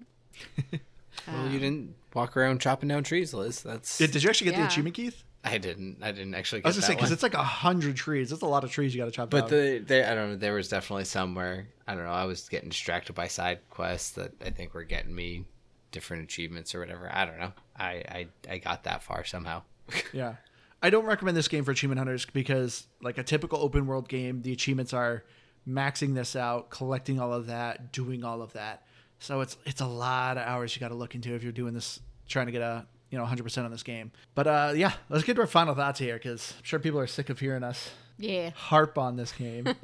[1.28, 3.62] Well, you um, didn't walk around chopping down trees, Liz.
[3.62, 5.24] That's did, did you actually get the achievement, Keith?
[5.44, 6.00] I didn't.
[6.02, 6.62] I didn't actually.
[6.62, 8.30] Get I was gonna say because it's like a hundred trees.
[8.30, 9.50] That's a lot of trees you got to chop But down.
[9.50, 10.36] the there, I don't know.
[10.36, 11.68] There was definitely somewhere.
[11.88, 12.12] I don't know.
[12.12, 15.46] I was getting distracted by side quests that I think were getting me
[15.92, 17.10] different achievements or whatever.
[17.12, 17.54] I don't know.
[17.78, 19.64] I I, I got that far somehow.
[20.14, 20.36] Yeah.
[20.82, 24.42] I don't recommend this game for achievement hunters because, like a typical open world game,
[24.44, 25.26] the achievements are
[25.68, 28.84] maxing this out, collecting all of that, doing all of that.
[29.20, 31.74] So it's it's a lot of hours you got to look into if you're doing
[31.74, 34.12] this, trying to get a you know 100% on this game.
[34.36, 37.08] But uh, yeah, let's get to our final thoughts here because I'm sure people are
[37.08, 38.52] sick of hearing us Yeah.
[38.52, 39.68] harp on this game.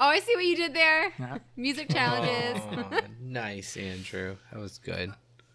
[0.00, 1.12] Oh, I see what you did there.
[1.18, 1.38] Yeah.
[1.54, 2.60] Music challenges.
[2.66, 4.36] Oh, nice, Andrew.
[4.50, 5.12] That was good.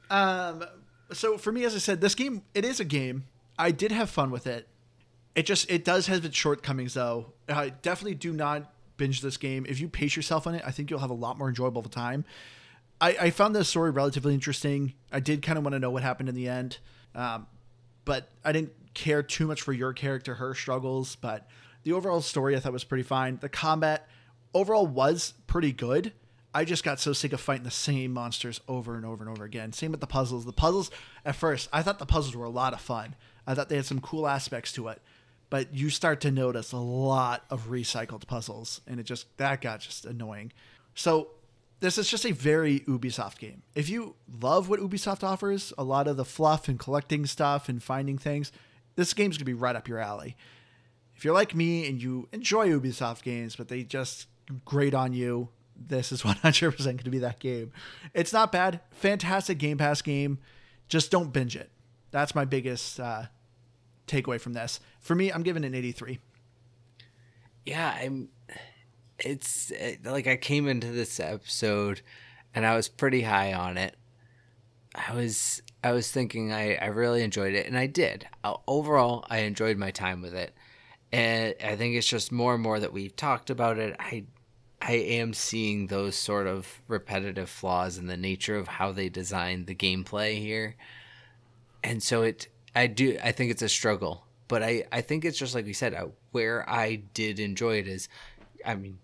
[0.10, 0.64] Um,
[1.12, 3.26] so for me, as I said, this game it is a game.
[3.60, 4.68] I did have fun with it.
[5.36, 7.34] It just it does have its shortcomings though.
[7.50, 9.66] I definitely do not binge this game.
[9.68, 11.88] If you pace yourself on it, I think you'll have a lot more enjoyable of
[11.88, 12.24] a time.
[13.00, 14.94] I, I found the story relatively interesting.
[15.12, 16.80] I did kind of want to know what happened in the end,
[17.14, 17.48] um,
[18.06, 21.16] but I didn't care too much for your character, her struggles.
[21.16, 21.48] But
[21.84, 23.38] the overall story I thought was pretty fine.
[23.40, 24.08] The combat
[24.54, 26.14] overall was pretty good.
[26.54, 29.44] I just got so sick of fighting the same monsters over and over and over
[29.44, 29.74] again.
[29.74, 30.46] Same with the puzzles.
[30.46, 30.90] The puzzles,
[31.24, 33.16] at first, I thought the puzzles were a lot of fun.
[33.46, 35.02] I thought they had some cool aspects to it.
[35.50, 39.82] But you start to notice a lot of recycled puzzles, and it just, that got
[39.82, 40.52] just annoying.
[40.96, 41.30] So,
[41.80, 43.62] this is just a very Ubisoft game.
[43.76, 47.82] If you love what Ubisoft offers, a lot of the fluff and collecting stuff and
[47.82, 48.52] finding things,
[48.96, 50.36] this game's gonna be right up your alley.
[51.16, 54.28] If you're like me and you enjoy Ubisoft games, but they just
[54.66, 57.72] grate on you, this is 100% going to be that game.
[58.14, 58.82] It's not bad.
[58.92, 60.40] Fantastic Game Pass game.
[60.88, 61.70] Just don't binge it.
[62.12, 63.24] That's my biggest uh,
[64.08, 64.80] takeaway from this.
[65.00, 66.20] For me, I'm giving it an 83.
[67.66, 68.30] Yeah, I'm.
[69.20, 72.02] It's uh, like I came into this episode,
[72.54, 73.96] and I was pretty high on it.
[74.96, 78.28] I was I was thinking I I really enjoyed it, and I did.
[78.68, 80.54] Overall, I enjoyed my time with it,
[81.12, 83.96] and I think it's just more and more that we've talked about it.
[84.00, 84.26] I
[84.82, 89.68] I am seeing those sort of repetitive flaws in the nature of how they designed
[89.68, 90.76] the gameplay here,
[91.84, 95.40] and so it I do I think it's a struggle, but I I think it's
[95.40, 98.10] just like we said uh, where I did enjoy it is,
[98.66, 99.00] I mean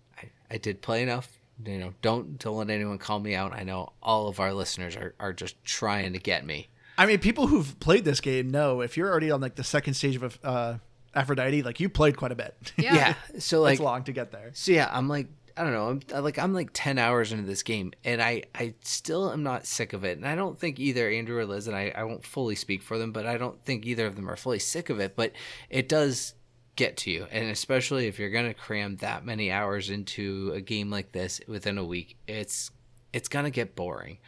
[0.54, 1.38] I I did play enough.
[1.64, 3.52] You know, don't don't let anyone call me out.
[3.52, 6.68] I know all of our listeners are, are just trying to get me.
[6.96, 9.94] I mean, people who've played this game know if you're already on like the second
[9.94, 10.78] stage of uh,
[11.14, 12.54] Aphrodite, like you played quite a bit.
[12.76, 12.94] Yeah.
[12.94, 13.14] Yeah.
[13.38, 14.50] So like it's long to get there.
[14.54, 16.00] So yeah, I'm like I don't know.
[16.16, 19.66] I'm like I'm like ten hours into this game, and I I still am not
[19.66, 20.18] sick of it.
[20.18, 22.98] And I don't think either Andrew or Liz, and I I won't fully speak for
[22.98, 25.14] them, but I don't think either of them are fully sick of it.
[25.14, 25.32] But
[25.70, 26.34] it does
[26.76, 30.90] get to you, and especially if you're gonna cram that many hours into a game
[30.90, 32.70] like this within a week, it's
[33.12, 34.18] it's gonna get boring.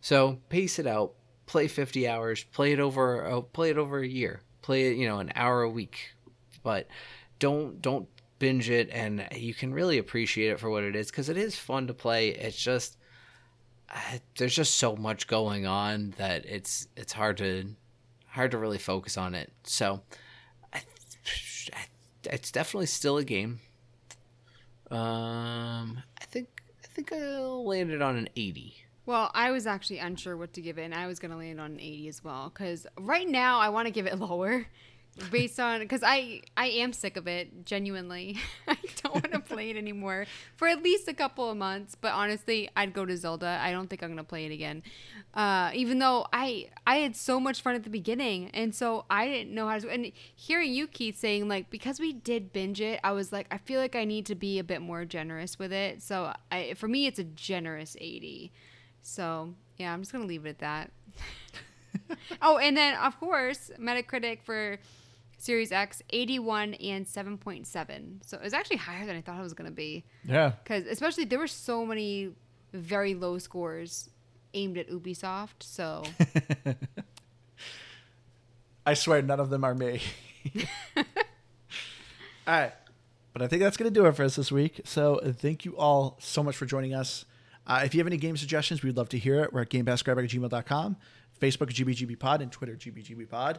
[0.00, 1.14] So pace it out.
[1.46, 2.44] Play 50 hours.
[2.44, 3.26] Play it over.
[3.26, 4.40] Uh, play it over a year.
[4.62, 6.14] Play it, you know, an hour a week.
[6.62, 6.88] But
[7.38, 11.28] don't don't binge it, and you can really appreciate it for what it is because
[11.28, 12.28] it is fun to play.
[12.30, 12.96] It's just
[14.36, 17.74] there's just so much going on that it's it's hard to
[18.26, 19.52] hard to really focus on it.
[19.62, 20.02] So
[22.26, 23.60] it's definitely still a game.
[24.90, 26.48] Um, I think
[26.82, 28.74] I think I'll land it on an 80.
[29.06, 31.72] Well, I was actually unsure what to give it, and I was to land on
[31.72, 32.50] an 80 as well.
[32.52, 34.66] Because right now, I want to give it lower.
[35.30, 38.38] Based on because I I am sick of it genuinely.
[38.68, 41.94] I don't want to play it anymore for at least a couple of months.
[41.94, 43.58] But honestly, I'd go to Zelda.
[43.62, 44.82] I don't think I'm gonna play it again.
[45.32, 49.26] Uh, even though I I had so much fun at the beginning, and so I
[49.26, 49.88] didn't know how to.
[49.90, 53.58] And hearing you Keith saying like because we did binge it, I was like I
[53.58, 56.02] feel like I need to be a bit more generous with it.
[56.02, 58.52] So I for me it's a generous eighty.
[59.02, 60.90] So yeah, I'm just gonna leave it at that.
[62.42, 64.78] oh, and then of course, Metacritic for
[65.44, 68.26] Series X, 81 and 7.7.
[68.26, 70.04] So it was actually higher than I thought it was going to be.
[70.26, 70.52] Yeah.
[70.62, 72.30] Because especially there were so many
[72.72, 74.08] very low scores
[74.54, 75.60] aimed at Ubisoft.
[75.60, 76.02] So
[78.86, 80.00] I swear none of them are me.
[80.96, 81.04] all
[82.46, 82.72] right.
[83.34, 84.80] But I think that's going to do it for us this week.
[84.84, 87.26] So thank you all so much for joining us.
[87.66, 89.52] Uh, if you have any game suggestions, we'd love to hear it.
[89.52, 90.96] We're at GamePassGrabber at gmail.com,
[91.38, 93.58] Facebook GBGBPod, and Twitter GBGBPod.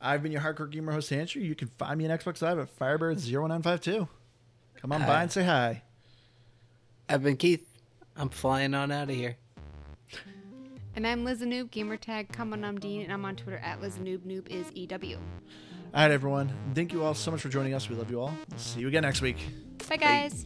[0.00, 1.42] I've been your hardcore gamer host, Andrew.
[1.42, 4.08] You can find me on Xbox Live at Firebird0952.
[4.80, 5.06] Come on Hi.
[5.06, 5.82] by and say hi.
[7.08, 7.66] I've been Keith.
[8.16, 9.36] I'm flying on out of here.
[10.94, 13.98] And I'm Liz Noob, gamertag come on I'm Dean, and I'm on Twitter at Liz
[13.98, 14.18] Noob.
[14.20, 15.16] Noob is EW.
[15.16, 16.52] All right, everyone.
[16.74, 17.88] Thank you all so much for joining us.
[17.88, 18.34] We love you all.
[18.56, 19.36] See you again next week.
[19.88, 20.44] Bye guys.